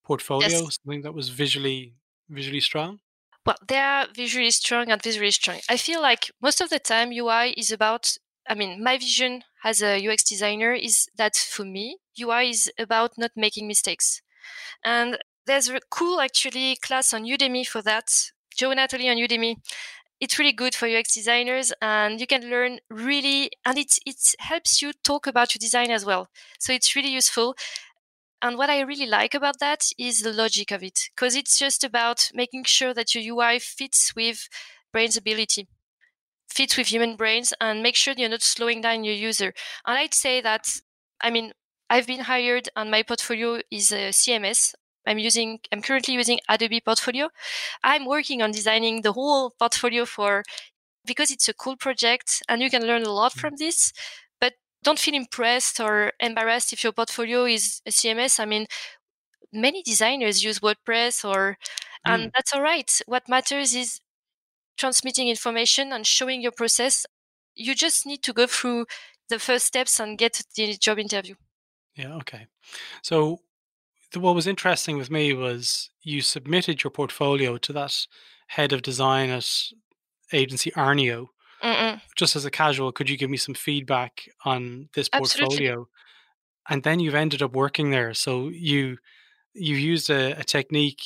portfolio, 0.04 0.50
yes. 0.50 0.80
something 0.84 1.02
that 1.04 1.14
was 1.14 1.30
visually 1.30 1.94
visually 2.30 2.62
strong? 2.62 3.00
Well, 3.46 3.58
they 3.68 3.78
are 3.78 4.08
visually 4.16 4.52
strong 4.52 4.92
and 4.92 5.02
visually 5.02 5.32
strong. 5.32 5.60
I 5.70 5.78
feel 5.78 6.02
like 6.02 6.32
most 6.42 6.62
of 6.62 6.70
the 6.70 6.80
time 6.80 7.12
UI 7.12 7.52
is 7.58 7.72
about 7.72 8.18
I 8.50 8.56
mean, 8.56 8.84
my 8.84 8.98
vision 8.98 9.44
as 9.64 9.82
a 9.82 10.06
UX 10.06 10.24
designer 10.24 10.74
is 10.74 11.08
that 11.16 11.36
for 11.36 11.64
me, 11.64 11.98
UI 12.20 12.50
is 12.50 12.72
about 12.78 13.18
not 13.18 13.32
making 13.36 13.68
mistakes. 13.68 14.22
And 14.84 15.20
there's 15.46 15.70
a 15.70 15.80
cool 15.90 16.22
actually 16.22 16.78
class 16.78 17.14
on 17.14 17.24
Udemy 17.24 17.66
for 17.68 17.82
that. 17.82 18.10
Joe 18.56 18.70
Natoli 18.70 19.10
on 19.10 19.18
Udemy. 19.18 19.56
It's 20.20 20.38
really 20.38 20.52
good 20.52 20.76
for 20.76 20.88
UX 20.88 21.16
designers 21.16 21.74
and 21.82 22.20
you 22.20 22.28
can 22.28 22.50
learn 22.50 22.80
really 22.92 23.50
and 23.66 23.78
it 23.78 23.94
it 24.06 24.18
helps 24.40 24.82
you 24.82 24.94
talk 25.04 25.26
about 25.26 25.56
your 25.56 25.60
design 25.60 25.90
as 25.90 26.06
well. 26.06 26.28
So 26.60 26.74
it's 26.74 26.96
really 26.96 27.10
useful. 27.10 27.56
And 28.42 28.58
what 28.58 28.70
I 28.70 28.82
really 28.82 29.06
like 29.06 29.34
about 29.34 29.60
that 29.60 29.82
is 30.00 30.22
the 30.22 30.34
logic 30.34 30.72
of 30.72 30.84
it, 30.84 31.00
because 31.16 31.36
it's 31.36 31.60
just 31.60 31.84
about 31.84 32.30
making 32.34 32.64
sure 32.64 32.94
that 32.94 33.14
your 33.14 33.36
UI 33.36 33.60
fits 33.60 34.16
with 34.16 34.48
brain's 34.92 35.16
ability, 35.16 35.68
fits 36.50 36.76
with 36.76 36.88
human 36.88 37.16
brains, 37.16 37.54
and 37.62 37.84
make 37.84 37.96
sure 37.96 38.16
you're 38.18 38.30
not 38.30 38.42
slowing 38.42 38.82
down 38.82 39.04
your 39.04 39.14
user. 39.14 39.54
And 39.86 39.98
I'd 39.98 40.16
say 40.16 40.42
that, 40.42 40.68
I 41.22 41.30
mean, 41.30 41.52
I've 41.90 42.08
been 42.08 42.22
hired 42.22 42.70
and 42.76 42.90
my 42.90 43.04
portfolio 43.04 43.62
is 43.70 43.92
uh, 43.92 43.98
a 43.98 44.10
CMS, 44.10 44.74
I'm 45.06 45.18
using, 45.20 45.60
I'm 45.72 45.82
currently 45.82 46.14
using 46.14 46.40
Adobe 46.50 46.82
Portfolio. 46.82 47.30
I'm 47.84 48.06
working 48.06 48.42
on 48.42 48.52
designing 48.52 49.02
the 49.02 49.14
whole 49.14 49.52
portfolio 49.58 50.06
for, 50.06 50.44
because 51.06 51.32
it's 51.32 51.50
a 51.50 51.54
cool 51.54 51.76
project 51.76 52.44
and 52.48 52.62
you 52.62 52.70
can 52.70 52.86
learn 52.86 53.04
a 53.04 53.12
lot 53.12 53.34
mm. 53.34 53.40
from 53.40 53.56
this, 53.58 53.92
but 54.40 54.54
don't 54.84 55.00
feel 55.00 55.16
impressed 55.16 55.80
or 55.80 56.12
embarrassed 56.20 56.74
if 56.74 56.84
your 56.84 56.94
portfolio 56.94 57.46
is 57.46 57.82
a 57.86 57.92
CMS. 57.92 58.40
I 58.40 58.46
mean, 58.46 58.68
many 59.52 59.82
designers 59.84 60.44
use 60.44 60.60
WordPress 60.60 61.28
or, 61.28 61.58
and 62.06 62.24
mm. 62.24 62.32
that's 62.36 62.54
all 62.54 62.62
right. 62.62 62.92
What 63.06 63.28
matters 63.28 63.74
is 63.74 64.00
transmitting 64.78 65.28
information 65.28 65.92
and 65.94 66.06
showing 66.06 66.42
your 66.42 66.52
process. 66.52 67.06
You 67.56 67.76
just 67.76 68.06
need 68.06 68.24
to 68.24 68.34
go 68.34 68.48
through 68.48 68.86
the 69.30 69.40
first 69.40 69.66
steps 69.66 70.00
and 70.00 70.18
get 70.18 70.42
the 70.56 70.76
job 70.78 71.00
interview. 71.00 71.36
Yeah. 71.96 72.16
Okay. 72.16 72.48
So 73.04 73.42
what 74.16 74.36
was 74.36 74.48
interesting 74.48 74.98
with 74.98 75.10
me 75.10 75.34
was 75.34 75.90
you 76.04 76.22
submitted 76.22 76.84
your 76.84 76.92
portfolio 76.92 77.58
to 77.58 77.74
that 77.74 78.08
head 78.48 78.74
of 78.74 78.82
design 78.82 79.30
at 79.30 79.48
agency 80.34 80.72
Arneo. 80.72 81.28
Mm-mm. 81.64 82.02
Just 82.18 82.36
as 82.36 82.46
a 82.46 82.52
casual, 82.52 82.92
could 82.92 83.10
you 83.10 83.18
give 83.18 83.30
me 83.30 83.38
some 83.38 83.56
feedback 83.56 84.24
on 84.46 84.90
this 84.94 85.08
portfolio? 85.08 85.48
Absolutely. 85.54 85.86
And 86.70 86.84
then 86.84 87.00
you've 87.00 87.16
ended 87.16 87.42
up 87.42 87.54
working 87.54 87.92
there. 87.92 88.14
So 88.14 88.50
you 88.50 88.98
you 89.54 89.76
used 89.76 90.10
a, 90.10 90.40
a, 90.40 90.44
technique 90.44 91.02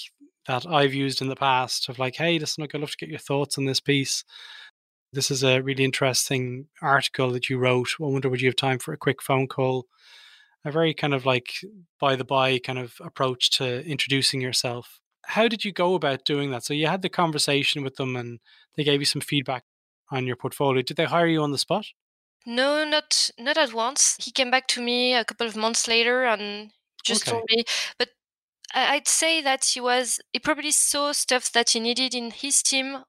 that 0.47 0.67
I've 0.67 0.93
used 0.93 1.19
in 1.19 1.29
the 1.29 1.35
past 1.35 1.89
of 1.89 1.97
like, 1.97 2.15
hey, 2.17 2.37
listen, 2.37 2.63
I'd 2.63 2.73
love 2.75 2.91
to 2.91 2.97
get 2.97 3.09
your 3.09 3.17
thoughts 3.17 3.57
on 3.57 3.65
this 3.65 3.79
piece. 3.79 4.23
This 5.11 5.31
is 5.31 5.43
a 5.43 5.61
really 5.61 5.83
interesting 5.83 6.67
article 6.79 7.31
that 7.31 7.49
you 7.49 7.57
wrote. 7.57 7.95
I 7.99 8.03
wonder 8.03 8.29
would 8.29 8.41
you 8.41 8.49
have 8.49 8.55
time 8.55 8.77
for 8.77 8.93
a 8.93 8.97
quick 8.97 9.23
phone 9.23 9.47
call? 9.47 9.87
A 10.65 10.71
very 10.71 10.93
kind 10.93 11.13
of 11.13 11.25
like 11.25 11.53
by 11.99 12.15
the 12.15 12.25
by 12.25 12.59
kind 12.59 12.79
of 12.79 12.95
approach 12.99 13.51
to 13.51 13.85
introducing 13.85 14.41
yourself. 14.41 14.99
How 15.27 15.47
did 15.47 15.63
you 15.63 15.71
go 15.71 15.93
about 15.95 16.25
doing 16.25 16.51
that? 16.51 16.65
So 16.65 16.73
you 16.73 16.87
had 16.87 17.01
the 17.01 17.09
conversation 17.09 17.83
with 17.83 17.95
them 17.95 18.15
and 18.15 18.39
they 18.75 18.83
gave 18.83 18.99
you 18.99 19.05
some 19.05 19.21
feedback 19.21 19.63
on 20.11 20.27
your 20.27 20.35
portfolio. 20.35 20.81
Did 20.81 20.97
they 20.97 21.05
hire 21.05 21.27
you 21.27 21.41
on 21.41 21.51
the 21.51 21.57
spot? 21.57 21.85
No, 22.45 22.83
not 22.83 23.29
not 23.39 23.57
at 23.57 23.73
once. 23.73 24.17
He 24.19 24.31
came 24.31 24.51
back 24.51 24.67
to 24.69 24.81
me 24.81 25.13
a 25.13 25.25
couple 25.25 25.47
of 25.47 25.55
months 25.55 25.87
later 25.87 26.25
and 26.25 26.71
just 27.03 27.23
okay. 27.23 27.31
told 27.31 27.43
me. 27.49 27.63
But 27.97 28.09
I'd 28.73 29.07
say 29.07 29.41
that 29.41 29.65
he 29.65 29.79
was 29.79 30.19
he 30.33 30.39
probably 30.39 30.71
saw 30.71 31.11
stuff 31.11 31.51
that 31.53 31.71
he 31.71 31.79
needed 31.79 32.13
in 32.13 32.31
his 32.31 32.61
team 32.61 33.03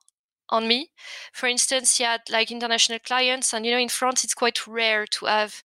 on 0.49 0.69
me. 0.69 0.91
For 1.33 1.47
instance, 1.49 1.99
he 1.99 2.05
had 2.05 2.23
like 2.31 2.51
international 2.51 2.99
clients, 3.01 3.53
and 3.53 3.67
you 3.67 3.73
know, 3.73 3.79
in 3.79 3.89
France, 3.89 4.25
it's 4.25 4.35
quite 4.35 4.67
rare 4.67 5.07
to 5.07 5.27
have 5.27 5.63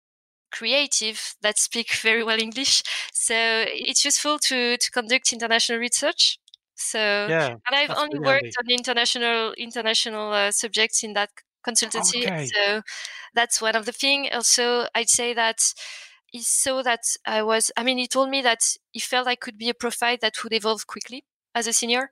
creative 0.51 1.35
that 1.41 1.57
speak 1.57 1.93
very 2.01 2.23
well 2.23 2.39
English. 2.39 2.83
So 3.13 3.35
it's 3.67 4.05
useful 4.05 4.39
to, 4.39 4.77
to 4.77 4.91
conduct 4.91 5.33
international 5.33 5.79
research. 5.79 6.39
So, 6.75 6.99
yeah, 6.99 7.49
and 7.49 7.75
I've 7.75 7.95
only 7.95 8.19
worked 8.19 8.55
on 8.59 8.69
international 8.69 9.53
international 9.53 10.33
uh, 10.33 10.51
subjects 10.51 11.03
in 11.03 11.13
that 11.13 11.29
consultancy. 11.65 12.25
Okay. 12.25 12.47
So 12.47 12.81
that's 13.35 13.61
one 13.61 13.75
of 13.75 13.85
the 13.85 13.91
things. 13.91 14.29
Also, 14.33 14.87
I'd 14.95 15.09
say 15.09 15.33
that 15.35 15.59
he 16.25 16.41
saw 16.41 16.81
that 16.81 17.01
I 17.25 17.43
was. 17.43 17.71
I 17.77 17.83
mean, 17.83 17.99
he 17.99 18.07
told 18.07 18.31
me 18.31 18.41
that 18.41 18.77
he 18.91 18.99
felt 18.99 19.27
I 19.27 19.35
could 19.35 19.59
be 19.59 19.69
a 19.69 19.75
profile 19.75 20.17
that 20.21 20.43
would 20.43 20.53
evolve 20.53 20.87
quickly 20.87 21.23
as 21.53 21.67
a 21.67 21.73
senior 21.73 22.11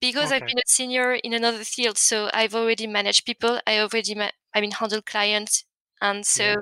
because 0.00 0.32
okay. 0.32 0.36
I've 0.36 0.46
been 0.46 0.58
a 0.58 0.66
senior 0.66 1.12
in 1.12 1.32
another 1.32 1.62
field. 1.62 1.96
So 1.96 2.30
I've 2.34 2.54
already 2.56 2.88
managed 2.88 3.24
people. 3.26 3.60
I 3.64 3.78
already, 3.78 4.16
ma- 4.16 4.30
I 4.52 4.60
mean, 4.60 4.72
handled 4.72 5.06
clients 5.06 5.64
and 6.00 6.24
so 6.24 6.42
yeah. 6.42 6.56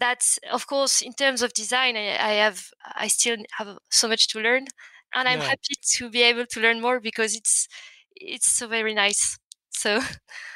That's 0.00 0.38
of 0.52 0.66
course 0.66 1.02
in 1.02 1.12
terms 1.12 1.42
of 1.42 1.52
design 1.52 1.96
I, 1.96 2.16
I, 2.30 2.32
have 2.46 2.68
i 2.96 3.08
still 3.08 3.36
have 3.58 3.78
so 3.90 4.08
much 4.08 4.28
to 4.28 4.40
learn 4.40 4.66
and 5.14 5.28
i'm 5.28 5.40
yeah. 5.40 5.48
happy 5.48 5.74
to 5.96 6.10
be 6.10 6.22
able 6.22 6.46
to 6.46 6.60
learn 6.60 6.80
more 6.80 7.00
because 7.00 7.34
it's 7.36 7.68
it's 8.16 8.50
so 8.50 8.68
very 8.68 8.94
nice 8.94 9.38
so 9.70 10.00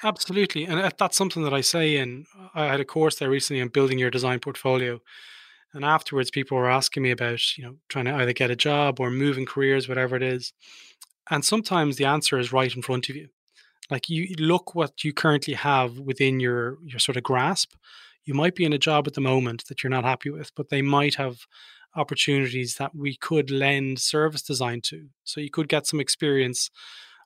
absolutely 0.05 0.65
and 0.65 0.81
uh, 0.81 0.91
that's 0.99 1.17
something 1.17 1.45
that 1.45 1.55
i 1.55 1.61
say 1.63 1.97
and 1.97 2.27
i 2.55 2.67
had 2.67 2.81
a 2.81 2.85
course 2.85 3.17
there 3.17 3.31
recently 3.31 3.63
on 3.63 3.69
building 3.69 3.99
your 3.99 4.11
design 4.11 4.41
portfolio 4.41 5.01
and 5.75 5.85
afterwards 5.85 6.31
people 6.31 6.57
were 6.57 6.71
asking 6.71 7.03
me 7.03 7.11
about 7.11 7.57
you 7.57 7.65
know 7.65 7.77
trying 7.89 8.07
to 8.07 8.15
either 8.15 8.33
get 8.33 8.51
a 8.51 8.57
job 8.57 9.01
or 9.01 9.11
moving 9.11 9.47
careers 9.47 9.89
whatever 9.89 10.17
it 10.17 10.23
is 10.23 10.53
And 11.31 11.45
sometimes 11.45 11.97
the 11.97 12.05
answer 12.05 12.39
is 12.39 12.53
right 12.53 12.75
in 12.75 12.83
front 12.83 13.09
of 13.09 13.17
you. 13.17 13.29
Like 13.91 14.09
you 14.09 14.35
look 14.39 14.75
what 14.75 15.05
you 15.05 15.13
currently 15.13 15.55
have 15.55 15.99
within 15.99 16.41
your 16.41 16.79
your 16.83 16.99
sort 16.99 17.17
of 17.17 17.23
grasp. 17.23 17.73
You 18.25 18.35
might 18.35 18.55
be 18.55 18.65
in 18.65 18.73
a 18.73 18.79
job 18.79 19.07
at 19.07 19.15
the 19.15 19.21
moment 19.21 19.65
that 19.69 19.83
you're 19.83 19.91
not 19.91 20.05
happy 20.05 20.31
with, 20.31 20.51
but 20.57 20.71
they 20.71 20.83
might 20.83 21.17
have 21.17 21.39
opportunities 21.97 22.77
that 22.77 22.95
we 22.95 23.17
could 23.17 23.51
lend 23.51 23.99
service 24.01 24.43
design 24.43 24.81
to. 24.83 25.09
So 25.25 25.41
you 25.41 25.51
could 25.51 25.69
get 25.69 25.87
some 25.87 26.01
experience 26.01 26.71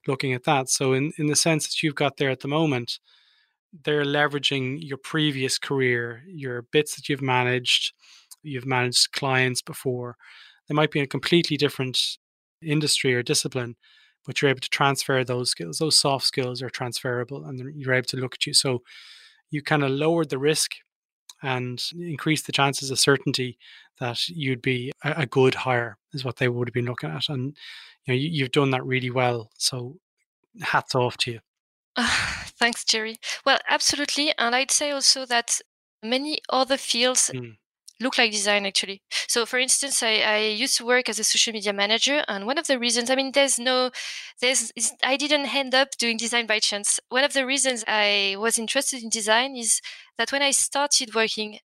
looking 0.07 0.33
at 0.33 0.45
that. 0.45 0.69
So 0.69 0.93
in, 0.93 1.13
in 1.19 1.27
the 1.27 1.37
sense 1.37 1.67
that 1.67 1.83
you've 1.83 1.95
got 1.95 2.17
there 2.17 2.31
at 2.31 2.41
the 2.41 2.49
moment, 2.49 2.99
they're 3.85 4.05
leveraging 4.05 4.79
your 4.81 4.99
previous 4.99 5.59
career, 5.59 6.23
your 6.27 6.63
bits 6.73 6.97
that 6.97 7.09
you've 7.09 7.23
managed, 7.23 7.93
you've 8.43 8.67
managed 8.67 9.13
clients 9.13 9.63
before. 9.63 10.17
They 10.69 10.75
might 10.75 10.91
be 10.91 10.99
in 10.99 11.05
a 11.05 11.09
completely 11.09 11.57
different 11.57 11.99
industry 12.63 13.15
or 13.15 13.23
discipline, 13.23 13.77
but 14.27 14.41
you're 14.41 14.51
able 14.51 14.61
to 14.61 14.69
transfer 14.69 15.23
those 15.23 15.51
skills. 15.51 15.79
Those 15.79 15.99
soft 15.99 16.27
skills 16.27 16.63
are 16.63 16.71
transferable 16.71 17.45
and 17.45 17.75
you're 17.77 17.95
able 17.95 18.07
to 18.07 18.17
look 18.17 18.35
at 18.35 18.47
you. 18.47 18.55
So 18.55 18.83
you 19.51 19.63
kind 19.63 19.83
of 19.83 19.91
lowered 19.91 20.31
the 20.31 20.39
risk 20.39 20.73
and 21.43 21.83
increase 21.99 22.43
the 22.43 22.53
chances 22.53 22.91
of 22.91 22.99
certainty 22.99 23.59
that 24.01 24.29
you'd 24.29 24.63
be 24.63 24.93
a, 25.05 25.27
good 25.27 25.55
hire 25.55 25.99
is 26.13 26.25
what 26.25 26.37
they 26.37 26.49
would 26.49 26.69
have 26.69 26.75
been 26.75 26.85
looking 26.85 27.11
at. 27.11 27.29
And 27.29 27.57
you 28.07 28.15
know, 28.15 28.15
you, 28.15 28.29
you've 28.29 28.53
done 28.53 28.71
that 28.71 28.85
really 28.85 29.11
well. 29.11 29.51
So 29.59 29.97
hats 30.61 30.95
off 30.95 31.17
to 31.19 31.33
you. 31.33 31.41
thanks, 32.59 32.85
Gerry. 32.85 33.19
Well, 33.45 33.59
absolutely. 33.69 34.33
And 34.39 34.55
I'd 34.55 34.71
say 34.71 34.91
also 34.91 35.27
that 35.27 35.61
many 36.03 36.39
other 36.49 36.77
fields 36.77 37.31
mm. 37.35 37.57
Look 38.01 38.19
like 38.19 38.31
design 38.31 38.67
actually. 38.67 39.03
So 39.27 39.47
for 39.47 39.59
instance, 39.59 40.03
I, 40.03 40.21
I, 40.21 40.39
used 40.39 40.77
to 40.79 40.87
work 40.87 41.09
as 41.09 41.19
a 41.19 41.25
social 41.25 41.53
media 41.53 41.73
manager. 41.73 42.25
And 42.29 42.47
one 42.47 42.59
of 42.59 42.67
the 42.67 42.79
reasons, 42.79 43.11
I 43.11 43.17
mean, 43.17 43.33
there's 43.33 43.59
no, 43.59 43.91
there's, 44.41 44.73
I 45.03 45.17
didn't 45.17 45.55
end 45.55 45.75
up 45.75 45.91
doing 45.99 46.17
design 46.17 46.47
by 46.47 46.61
chance. 46.61 47.01
One 47.09 47.25
of 47.25 47.33
the 47.33 47.47
reasons 47.47 47.85
I 47.89 48.37
was 48.39 48.59
interested 48.59 49.03
in 49.03 49.09
design 49.09 49.57
is 49.57 49.81
that 50.17 50.33
when 50.33 50.43
I 50.43 50.53
started 50.53 51.15
working 51.15 51.59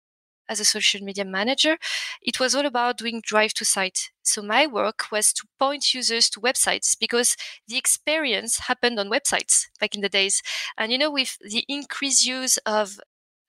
as 0.51 0.59
a 0.61 0.65
social 0.65 1.01
media 1.01 1.25
manager, 1.25 1.79
it 2.21 2.41
was 2.41 2.55
all 2.55 2.67
about 2.67 2.99
doing 2.99 3.23
drive 3.25 3.55
to 3.55 3.65
site. 3.65 4.11
So 4.23 4.43
my 4.43 4.67
work 4.67 5.05
was 5.13 5.33
to 5.35 5.47
point 5.59 5.95
users 5.95 6.29
to 6.31 6.41
websites 6.41 6.97
because 6.99 7.37
the 7.69 7.79
experience 7.79 8.59
happened 8.59 8.99
on 8.99 9.09
websites 9.09 9.69
back 9.79 9.95
in 9.95 10.01
the 10.01 10.09
days. 10.09 10.43
And 10.77 10.91
you 10.91 10.99
know, 10.99 11.11
with 11.11 11.39
the 11.41 11.65
increased 11.69 12.27
use 12.27 12.59
of 12.67 12.99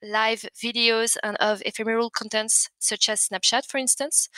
live 0.04 0.46
videos 0.56 1.18
and 1.24 1.38
of 1.38 1.62
ephemeral 1.66 2.10
contents 2.10 2.70
such 2.80 3.10
as 3.10 3.28
Snapchat, 3.30 3.66
for 3.68 3.78
instance, 3.78 4.30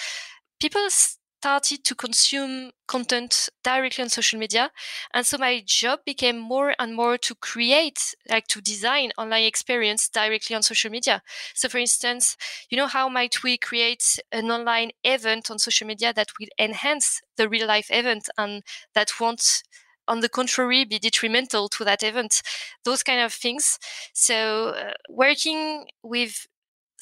people 0.60 0.90
started 0.90 1.84
to 1.84 1.94
consume 1.94 2.72
content 2.88 3.50
directly 3.64 4.02
on 4.02 4.10
social 4.10 4.40
media. 4.40 4.72
And 5.14 5.26
so 5.26 5.38
my 5.38 5.62
job 5.66 6.00
became 6.06 6.40
more 6.40 6.74
and 6.80 6.96
more 6.96 7.18
to 7.18 7.36
create, 7.36 8.16
like 8.30 8.48
to 8.48 8.62
design 8.62 9.12
online 9.18 9.44
experience 9.44 10.08
directly 10.08 10.56
on 10.56 10.64
social 10.64 10.90
media. 10.90 11.22
So 11.54 11.68
for 11.68 11.80
instance, 11.80 12.38
you 12.70 12.78
know, 12.78 12.88
how 12.88 13.10
might 13.10 13.44
we 13.44 13.58
create 13.58 14.20
an 14.32 14.52
online 14.52 14.92
event 15.04 15.52
on 15.52 15.60
social 15.60 15.86
media 15.86 16.14
that 16.14 16.30
will 16.40 16.48
enhance 16.58 17.22
the 17.36 17.50
real 17.50 17.68
life 17.68 17.88
event 17.90 18.30
and 18.38 18.64
that 18.96 19.10
won't 19.20 19.64
on 20.08 20.20
the 20.20 20.30
contrary 20.30 20.86
be 20.86 21.00
detrimental 21.00 21.70
to 21.70 21.84
that 21.84 22.04
event 22.04 22.42
those 22.86 23.04
kind 23.04 23.22
of 23.22 23.34
things 23.34 23.80
so 24.14 24.70
uh, 24.70 24.92
working 25.10 25.86
with 26.04 26.48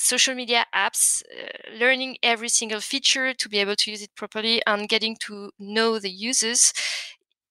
social 0.01 0.33
media 0.33 0.65
apps, 0.75 1.21
uh, 1.31 1.77
learning 1.79 2.17
every 2.23 2.49
single 2.49 2.81
feature 2.81 3.33
to 3.33 3.47
be 3.47 3.59
able 3.59 3.75
to 3.75 3.91
use 3.91 4.01
it 4.01 4.15
properly 4.15 4.61
and 4.65 4.89
getting 4.89 5.15
to 5.15 5.51
know 5.59 5.99
the 5.99 6.09
users 6.09 6.73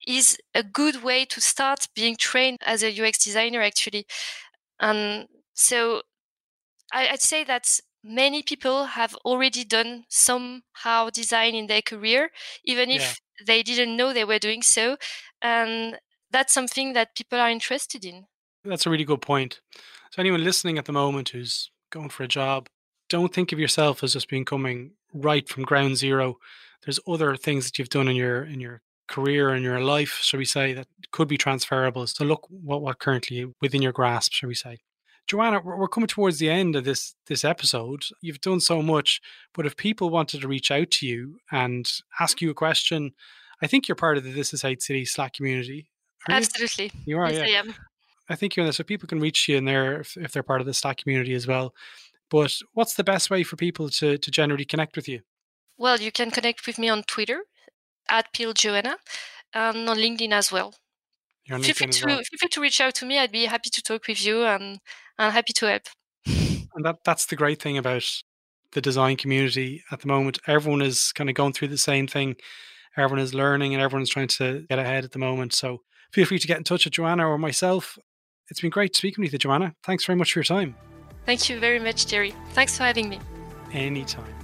is 0.07 0.39
a 0.55 0.63
good 0.63 1.03
way 1.03 1.25
to 1.25 1.41
start 1.41 1.87
being 1.95 2.17
trained 2.17 2.59
as 2.65 2.83
a 2.83 2.91
UX 2.91 3.23
designer, 3.23 3.61
actually. 3.61 4.07
And 4.81 5.29
so 5.55 6.03
I, 6.93 7.11
would 7.11 7.21
say 7.21 7.45
that 7.45 7.81
many 8.03 8.43
people 8.43 8.87
have 8.87 9.15
already 9.25 9.65
done 9.65 10.05
somehow 10.09 11.11
design 11.11 11.55
in 11.55 11.67
their 11.67 11.83
career, 11.83 12.31
even 12.65 12.91
if 12.91 13.03
yeah. 13.03 13.47
they 13.47 13.63
didn't 13.63 13.97
know 13.97 14.13
they 14.13 14.25
were 14.25 14.39
doing 14.39 14.63
so. 14.63 14.97
And 15.43 15.99
that's 16.31 16.55
something 16.55 16.93
that 16.95 17.15
people 17.15 17.39
are 17.39 17.51
interested 17.51 18.05
in. 18.05 18.27
That's 18.65 18.87
a 18.87 18.91
really 18.91 19.05
good 19.05 19.23
point. 19.23 19.61
So, 20.11 20.21
anyone 20.21 20.45
listening 20.45 20.79
at 20.79 20.85
the 20.85 20.93
moment 20.93 21.31
who's 21.31 21.71
going 21.91 22.11
for 22.11 22.25
a 22.25 22.29
job, 22.29 22.69
don't 23.09 23.33
think 23.33 23.53
of 23.53 23.59
yourself 23.59 24.03
as 24.03 24.13
just 24.13 24.29
being 24.29 24.45
coming 24.45 24.93
right 25.13 25.49
from 25.49 25.65
ground 25.65 25.97
zero. 25.97 26.37
There's 26.85 27.01
other 27.07 27.37
things 27.37 27.65
that 27.65 27.79
you've 27.79 27.89
done 27.89 28.09
in 28.09 28.17
your 28.17 28.45
in 28.45 28.61
your 28.61 28.83
career 29.09 29.51
and 29.51 29.65
your 29.65 29.81
life, 29.81 30.21
shall 30.23 30.39
we 30.39 30.45
say, 30.45 30.73
that 30.73 30.87
could 31.11 31.29
be 31.29 31.37
transferable. 31.37 32.07
So 32.07 32.25
look 32.25 32.47
what 32.49 32.81
what 32.83 32.99
currently 32.99 33.53
within 33.61 33.83
your 33.83 33.93
grasp, 33.93 34.33
shall 34.33 34.49
we 34.49 34.55
say. 34.55 34.79
Joanna, 35.27 35.61
we're 35.63 35.89
coming 35.89 36.09
towards 36.09 36.39
the 36.39 36.51
end 36.51 36.75
of 36.75 36.85
this 36.85 37.15
this 37.27 37.45
episode. 37.45 38.05
You've 38.23 38.41
done 38.41 38.61
so 38.61 38.83
much, 38.83 39.21
but 39.55 39.67
if 39.67 39.77
people 39.77 40.11
wanted 40.11 40.41
to 40.41 40.49
reach 40.49 40.71
out 40.71 40.91
to 40.93 41.07
you 41.07 41.39
and 41.53 41.91
ask 42.19 42.41
you 42.41 42.51
a 42.51 42.55
question, 42.55 43.13
I 43.63 43.67
think 43.67 43.89
you're 43.89 43.97
part 43.97 44.17
of 44.17 44.25
the 44.25 44.33
This 44.33 44.55
Is 44.55 44.63
HCD 44.63 45.07
Slack 45.07 45.35
community. 45.35 45.91
Absolutely. 46.29 46.93
You, 47.05 47.19
are, 47.19 47.31
yes, 47.31 47.49
yeah. 47.49 47.57
I 47.57 47.61
am. 47.61 47.75
I 48.29 48.37
think 48.37 48.55
you're 48.55 48.63
in 48.63 48.67
there, 48.67 48.73
so 48.73 48.85
people 48.85 49.09
can 49.09 49.21
reach 49.21 49.49
you 49.49 49.57
in 49.57 49.65
there 49.65 50.01
if, 50.01 50.17
if 50.17 50.33
they're 50.33 50.43
part 50.43 50.61
of 50.61 50.67
the 50.67 50.75
Slack 50.75 50.99
community 50.99 51.35
as 51.35 51.47
well. 51.47 51.75
But 52.31 52.57
what's 52.75 52.95
the 52.95 53.05
best 53.05 53.29
way 53.29 53.43
for 53.43 53.57
people 53.57 53.89
to, 53.91 54.17
to 54.17 54.31
generally 54.31 54.65
connect 54.65 54.97
with 54.97 55.09
you? 55.09 55.21
Well, 55.77 56.01
you 56.01 56.13
can 56.13 56.31
connect 56.31 56.67
with 56.67 56.79
me 56.79 56.89
on 56.89 57.03
Twitter 57.03 57.43
at 58.09 58.33
Peel 58.33 58.53
Joanna 58.53 58.99
and 59.53 59.89
on 59.89 59.97
LinkedIn 59.97 60.33
as 60.33 60.53
well. 60.53 60.75
You're 61.45 61.57
on 61.57 61.63
feel, 61.63 61.75
free 61.75 61.89
to, 61.89 62.07
well. 62.07 62.17
feel 62.19 62.39
free 62.39 62.49
to 62.49 62.61
reach 62.61 62.81
out 62.81 62.95
to 62.97 63.07
me. 63.07 63.19
I'd 63.19 63.33
be 63.33 63.47
happy 63.47 63.71
to 63.71 63.83
talk 63.83 64.07
with 64.07 64.25
you 64.25 64.45
and 64.45 64.79
I'm 65.19 65.33
happy 65.33 65.53
to 65.55 65.67
help. 65.67 65.83
And 66.73 66.85
that, 66.85 66.99
that's 67.05 67.27
the 67.27 67.35
great 67.35 67.61
thing 67.61 67.77
about 67.79 68.09
the 68.73 68.81
design 68.81 69.17
community 69.17 69.83
at 69.91 70.03
the 70.03 70.07
moment. 70.07 70.39
Everyone 70.47 70.83
is 70.83 71.11
kind 71.11 71.29
of 71.29 71.35
going 71.35 71.53
through 71.53 71.67
the 71.67 71.77
same 71.77 72.07
thing. 72.07 72.37
Everyone 72.97 73.23
is 73.23 73.35
learning 73.35 73.75
and 73.75 73.83
everyone's 73.83 74.11
trying 74.11 74.29
to 74.29 74.67
get 74.69 74.79
ahead 74.79 75.05
at 75.05 75.13
the 75.13 75.19
moment. 75.19 75.55
So 75.55 75.83
feel 76.13 76.27
free 76.27 76.39
to 76.39 76.47
get 76.47 76.59
in 76.59 76.65
touch 76.65 76.85
with 76.85 76.95
Joanna 76.95 77.27
or 77.27 77.39
myself 77.39 77.99
it's 78.51 78.61
been 78.61 78.71
great 78.71 78.97
speaking 78.97 79.23
with 79.23 79.33
you, 79.33 79.39
Joanna. 79.39 79.75
Thanks 79.85 80.05
very 80.05 80.17
much 80.17 80.33
for 80.33 80.41
your 80.41 80.45
time. 80.45 80.75
Thank 81.25 81.49
you 81.49 81.61
very 81.61 81.79
much, 81.79 82.07
Gerry. 82.07 82.35
Thanks 82.51 82.77
for 82.77 82.83
having 82.83 83.09
me. 83.09 83.21
Anytime. 83.73 84.35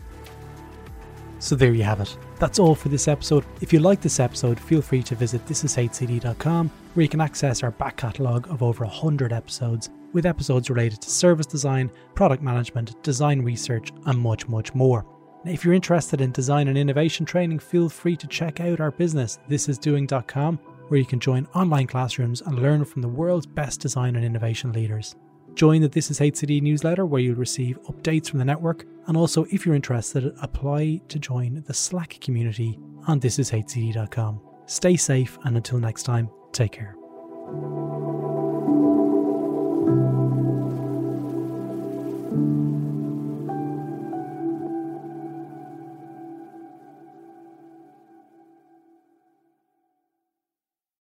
So 1.40 1.56
there 1.56 1.74
you 1.74 1.82
have 1.82 2.00
it. 2.00 2.16
That's 2.38 2.58
all 2.58 2.74
for 2.74 2.88
this 2.88 3.08
episode. 3.08 3.44
If 3.60 3.72
you 3.72 3.80
like 3.80 4.00
this 4.00 4.20
episode, 4.20 4.58
feel 4.58 4.80
free 4.80 5.02
to 5.02 5.14
visit 5.14 5.44
thisishcd.com 5.46 6.70
where 6.94 7.02
you 7.02 7.08
can 7.08 7.20
access 7.20 7.62
our 7.62 7.72
back 7.72 7.96
catalogue 7.96 8.48
of 8.48 8.62
over 8.62 8.84
100 8.84 9.32
episodes 9.32 9.90
with 10.12 10.24
episodes 10.24 10.70
related 10.70 11.02
to 11.02 11.10
service 11.10 11.46
design, 11.46 11.90
product 12.14 12.42
management, 12.42 13.02
design 13.02 13.42
research, 13.42 13.90
and 14.06 14.18
much, 14.18 14.48
much 14.48 14.74
more. 14.74 15.04
If 15.46 15.64
you're 15.64 15.74
interested 15.74 16.20
in 16.20 16.32
design 16.32 16.66
and 16.66 16.76
innovation 16.76 17.24
training, 17.24 17.60
feel 17.60 17.88
free 17.88 18.16
to 18.16 18.26
check 18.26 18.60
out 18.60 18.80
our 18.80 18.90
business, 18.90 19.38
thisisdoing.com, 19.48 20.58
where 20.88 20.98
you 20.98 21.06
can 21.06 21.20
join 21.20 21.46
online 21.54 21.86
classrooms 21.86 22.40
and 22.40 22.58
learn 22.58 22.84
from 22.84 23.00
the 23.00 23.08
world's 23.08 23.46
best 23.46 23.80
design 23.80 24.16
and 24.16 24.24
innovation 24.24 24.72
leaders. 24.72 25.14
Join 25.54 25.80
the 25.80 25.88
This 25.88 26.10
Is 26.10 26.18
HCD 26.18 26.60
newsletter 26.62 27.06
where 27.06 27.20
you'll 27.20 27.36
receive 27.36 27.80
updates 27.84 28.28
from 28.28 28.40
the 28.40 28.44
network, 28.44 28.84
and 29.06 29.16
also, 29.16 29.44
if 29.50 29.64
you're 29.64 29.76
interested, 29.76 30.34
apply 30.42 31.00
to 31.08 31.18
join 31.18 31.62
the 31.66 31.74
Slack 31.74 32.18
community 32.20 32.78
on 33.06 33.20
thisishcd.com. 33.20 34.40
Stay 34.66 34.96
safe, 34.96 35.38
and 35.44 35.56
until 35.56 35.78
next 35.78 36.02
time, 36.02 36.28
take 36.52 36.72
care. 36.72 36.96